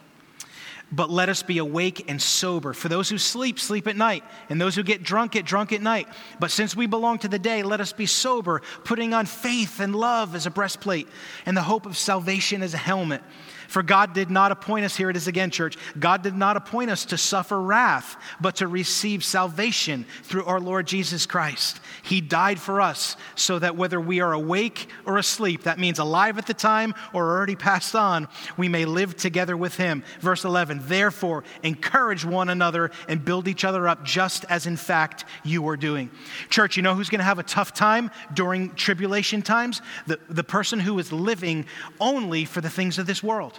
But 0.91 1.09
let 1.09 1.29
us 1.29 1.43
be 1.43 1.57
awake 1.59 2.05
and 2.07 2.21
sober. 2.21 2.73
For 2.73 2.89
those 2.89 3.09
who 3.09 3.17
sleep, 3.17 3.59
sleep 3.59 3.87
at 3.87 3.95
night, 3.95 4.23
and 4.49 4.59
those 4.59 4.75
who 4.75 4.83
get 4.83 5.03
drunk, 5.03 5.33
get 5.33 5.45
drunk 5.45 5.71
at 5.71 5.81
night. 5.81 6.07
But 6.39 6.51
since 6.51 6.75
we 6.75 6.87
belong 6.87 7.19
to 7.19 7.27
the 7.27 7.39
day, 7.39 7.63
let 7.63 7.81
us 7.81 7.93
be 7.93 8.05
sober, 8.05 8.61
putting 8.83 9.13
on 9.13 9.25
faith 9.25 9.79
and 9.79 9.95
love 9.95 10.35
as 10.35 10.45
a 10.45 10.51
breastplate, 10.51 11.07
and 11.45 11.55
the 11.55 11.61
hope 11.61 11.85
of 11.85 11.97
salvation 11.97 12.63
as 12.63 12.73
a 12.73 12.77
helmet. 12.77 13.21
For 13.69 13.83
God 13.83 14.13
did 14.13 14.31
not 14.31 14.51
appoint 14.51 14.83
us, 14.83 14.97
here 14.97 15.11
it 15.11 15.15
is 15.15 15.27
again, 15.27 15.51
church, 15.51 15.77
God 15.99 16.23
did 16.23 16.35
not 16.35 16.57
appoint 16.57 16.89
us 16.89 17.05
to 17.05 17.17
suffer 17.19 17.61
wrath, 17.61 18.17
but 18.41 18.55
to 18.57 18.67
receive 18.67 19.23
salvation 19.23 20.07
through 20.23 20.45
our 20.45 20.59
Lord 20.59 20.87
Jesus 20.87 21.27
Christ. 21.27 21.79
He 22.01 22.19
died 22.19 22.59
for 22.59 22.81
us 22.81 23.15
so 23.35 23.59
that 23.59 23.75
whether 23.75 24.01
we 24.01 24.21
are 24.21 24.33
awake 24.33 24.89
or 25.05 25.19
asleep, 25.19 25.63
that 25.63 25.77
means 25.77 25.99
alive 25.99 26.39
at 26.39 26.47
the 26.47 26.53
time 26.55 26.95
or 27.13 27.29
already 27.29 27.55
passed 27.55 27.95
on, 27.95 28.27
we 28.57 28.67
may 28.67 28.85
live 28.85 29.15
together 29.15 29.55
with 29.55 29.77
Him. 29.77 30.03
Verse 30.19 30.45
11, 30.45 30.81
therefore, 30.85 31.43
encourage 31.61 32.25
one 32.25 32.49
another 32.49 32.89
and 33.07 33.23
build 33.23 33.47
each 33.47 33.63
other 33.63 33.87
up, 33.87 34.03
just 34.03 34.45
as 34.45 34.65
in 34.65 34.77
fact 34.77 35.25
you 35.43 35.67
are 35.69 35.77
doing. 35.77 36.09
Church, 36.49 36.75
you 36.75 36.81
know 36.81 36.95
who's 36.95 37.09
going 37.09 37.19
to 37.19 37.23
have 37.23 37.37
a 37.37 37.43
tough 37.43 37.71
time 37.71 38.09
during 38.33 38.73
tribulation 38.73 39.43
times? 39.43 39.83
The, 40.07 40.19
the 40.27 40.43
person 40.43 40.79
who 40.79 40.97
is 40.97 41.11
living 41.11 41.67
only 41.99 42.45
for 42.45 42.61
the 42.61 42.69
things 42.71 42.97
of 42.97 43.05
this 43.05 43.21
world. 43.21 43.58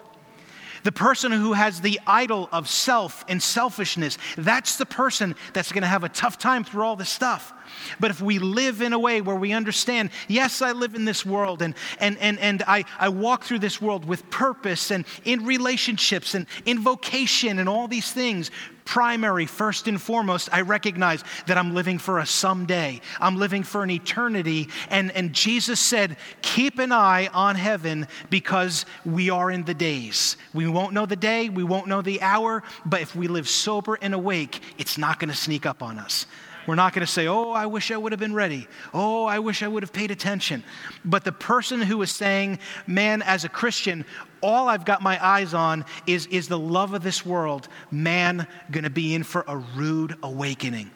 The 0.82 0.92
person 0.92 1.32
who 1.32 1.52
has 1.52 1.80
the 1.80 2.00
idol 2.06 2.48
of 2.52 2.68
self 2.68 3.24
and 3.28 3.42
selfishness, 3.42 4.18
that's 4.36 4.76
the 4.76 4.86
person 4.86 5.34
that's 5.52 5.72
going 5.72 5.82
to 5.82 5.88
have 5.88 6.04
a 6.04 6.08
tough 6.08 6.38
time 6.38 6.64
through 6.64 6.84
all 6.84 6.96
this 6.96 7.10
stuff. 7.10 7.52
But 7.98 8.10
if 8.10 8.20
we 8.20 8.38
live 8.38 8.82
in 8.82 8.92
a 8.92 8.98
way 8.98 9.20
where 9.20 9.36
we 9.36 9.52
understand, 9.52 10.10
yes, 10.28 10.62
I 10.62 10.72
live 10.72 10.94
in 10.94 11.04
this 11.04 11.24
world 11.24 11.62
and, 11.62 11.74
and, 11.98 12.18
and, 12.18 12.38
and 12.38 12.62
I, 12.66 12.84
I 12.98 13.08
walk 13.08 13.44
through 13.44 13.60
this 13.60 13.80
world 13.80 14.04
with 14.04 14.28
purpose 14.30 14.90
and 14.90 15.04
in 15.24 15.44
relationships 15.44 16.34
and 16.34 16.46
in 16.64 16.80
vocation 16.80 17.58
and 17.58 17.68
all 17.68 17.88
these 17.88 18.10
things, 18.10 18.50
primary, 18.90 19.46
first 19.46 19.86
and 19.86 20.02
foremost, 20.02 20.48
I 20.52 20.62
recognize 20.62 21.22
that 21.46 21.56
I'm 21.56 21.76
living 21.76 21.96
for 21.96 22.18
a 22.18 22.26
someday. 22.26 23.00
I'm 23.20 23.36
living 23.36 23.62
for 23.62 23.84
an 23.84 23.90
eternity. 23.90 24.68
And, 24.88 25.12
and 25.12 25.32
Jesus 25.32 25.78
said, 25.78 26.16
Keep 26.42 26.80
an 26.80 26.90
eye 26.90 27.28
on 27.32 27.54
heaven 27.54 28.08
because 28.30 28.86
we 29.04 29.30
are 29.30 29.48
in 29.48 29.64
the 29.64 29.74
days. 29.74 30.36
We 30.52 30.66
won't 30.66 30.92
know 30.92 31.06
the 31.06 31.14
day, 31.14 31.48
we 31.48 31.62
won't 31.62 31.86
know 31.86 32.02
the 32.02 32.20
hour, 32.20 32.64
but 32.84 33.00
if 33.00 33.14
we 33.14 33.28
live 33.28 33.48
sober 33.48 33.96
and 34.02 34.12
awake, 34.12 34.60
it's 34.76 34.98
not 34.98 35.20
going 35.20 35.30
to 35.30 35.36
sneak 35.36 35.66
up 35.66 35.84
on 35.84 36.00
us. 36.00 36.26
We're 36.66 36.74
not 36.74 36.92
going 36.92 37.06
to 37.06 37.12
say, 37.12 37.26
oh, 37.26 37.52
I 37.52 37.66
wish 37.66 37.90
I 37.90 37.96
would 37.96 38.12
have 38.12 38.20
been 38.20 38.34
ready. 38.34 38.68
Oh, 38.92 39.24
I 39.24 39.38
wish 39.38 39.62
I 39.62 39.68
would 39.68 39.82
have 39.82 39.92
paid 39.92 40.10
attention. 40.10 40.62
But 41.04 41.24
the 41.24 41.32
person 41.32 41.80
who 41.80 42.02
is 42.02 42.10
saying, 42.10 42.58
man, 42.86 43.22
as 43.22 43.44
a 43.44 43.48
Christian, 43.48 44.04
all 44.42 44.68
I've 44.68 44.84
got 44.84 45.02
my 45.02 45.24
eyes 45.24 45.54
on 45.54 45.84
is, 46.06 46.26
is 46.26 46.48
the 46.48 46.58
love 46.58 46.94
of 46.94 47.02
this 47.02 47.24
world, 47.24 47.68
man, 47.90 48.46
going 48.70 48.84
to 48.84 48.90
be 48.90 49.14
in 49.14 49.22
for 49.22 49.44
a 49.46 49.56
rude 49.56 50.16
awakening. 50.22 50.90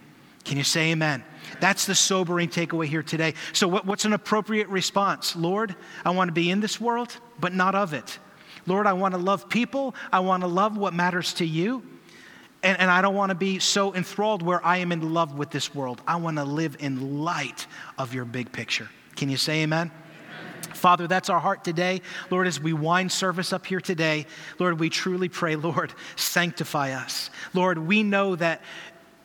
Can 0.44 0.58
you 0.58 0.64
say 0.64 0.92
amen? 0.92 1.24
That's 1.60 1.86
the 1.86 1.94
sobering 1.94 2.48
takeaway 2.48 2.86
here 2.86 3.02
today. 3.02 3.34
So, 3.52 3.66
what, 3.66 3.86
what's 3.86 4.04
an 4.04 4.12
appropriate 4.12 4.68
response? 4.68 5.34
Lord, 5.34 5.74
I 6.04 6.10
want 6.10 6.28
to 6.28 6.32
be 6.32 6.50
in 6.50 6.60
this 6.60 6.80
world, 6.80 7.16
but 7.40 7.54
not 7.54 7.74
of 7.74 7.94
it. 7.94 8.18
Lord, 8.66 8.86
I 8.86 8.92
want 8.92 9.14
to 9.14 9.18
love 9.18 9.48
people. 9.48 9.94
I 10.12 10.20
want 10.20 10.42
to 10.42 10.46
love 10.46 10.76
what 10.76 10.94
matters 10.94 11.34
to 11.34 11.46
you. 11.46 11.82
And, 12.62 12.78
and 12.80 12.90
I 12.90 13.02
don't 13.02 13.14
want 13.14 13.30
to 13.30 13.34
be 13.34 13.58
so 13.58 13.94
enthralled 13.94 14.42
where 14.42 14.64
I 14.64 14.78
am 14.78 14.90
in 14.92 15.12
love 15.12 15.36
with 15.36 15.50
this 15.50 15.74
world. 15.74 16.00
I 16.06 16.16
want 16.16 16.38
to 16.38 16.44
live 16.44 16.76
in 16.80 17.22
light 17.22 17.66
of 17.98 18.14
your 18.14 18.24
big 18.24 18.52
picture. 18.52 18.88
Can 19.16 19.28
you 19.28 19.36
say 19.36 19.62
amen? 19.62 19.90
Father, 20.84 21.06
that's 21.06 21.30
our 21.30 21.40
heart 21.40 21.64
today. 21.64 22.02
Lord, 22.28 22.46
as 22.46 22.60
we 22.60 22.74
wind 22.74 23.10
service 23.10 23.54
up 23.54 23.64
here 23.64 23.80
today, 23.80 24.26
Lord, 24.58 24.78
we 24.78 24.90
truly 24.90 25.30
pray, 25.30 25.56
Lord, 25.56 25.94
sanctify 26.14 26.92
us. 26.92 27.30
Lord, 27.54 27.78
we 27.78 28.02
know 28.02 28.36
that 28.36 28.60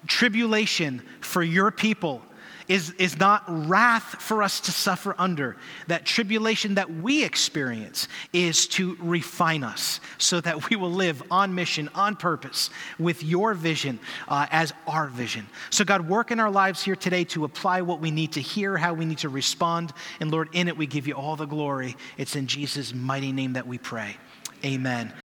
tribulation 0.07 1.01
for 1.19 1.43
your 1.43 1.69
people 1.69 2.21
is, 2.69 2.91
is 2.91 3.19
not 3.19 3.43
wrath 3.47 4.21
for 4.21 4.41
us 4.41 4.61
to 4.61 4.71
suffer 4.71 5.13
under. 5.17 5.57
That 5.87 6.05
tribulation 6.05 6.75
that 6.75 6.89
we 6.89 7.25
experience 7.25 8.07
is 8.31 8.67
to 8.67 8.95
refine 9.01 9.63
us 9.63 9.99
so 10.19 10.39
that 10.39 10.69
we 10.69 10.77
will 10.77 10.91
live 10.91 11.21
on 11.29 11.53
mission, 11.53 11.89
on 11.95 12.15
purpose, 12.15 12.69
with 12.97 13.23
your 13.23 13.53
vision 13.55 13.99
uh, 14.27 14.45
as 14.51 14.71
our 14.87 15.07
vision. 15.07 15.47
So, 15.71 15.83
God, 15.83 16.07
work 16.07 16.31
in 16.31 16.39
our 16.39 16.51
lives 16.51 16.83
here 16.83 16.95
today 16.95 17.23
to 17.25 17.43
apply 17.43 17.81
what 17.81 17.99
we 17.99 18.11
need 18.11 18.33
to 18.33 18.41
hear, 18.41 18.77
how 18.77 18.93
we 18.93 19.05
need 19.05 19.17
to 19.19 19.29
respond. 19.29 19.91
And 20.19 20.31
Lord, 20.31 20.49
in 20.53 20.67
it, 20.67 20.77
we 20.77 20.85
give 20.85 21.07
you 21.07 21.15
all 21.15 21.35
the 21.35 21.47
glory. 21.47 21.97
It's 22.17 22.35
in 22.35 22.47
Jesus' 22.47 22.93
mighty 22.93 23.31
name 23.31 23.53
that 23.53 23.65
we 23.67 23.79
pray. 23.79 24.15
Amen. 24.63 25.11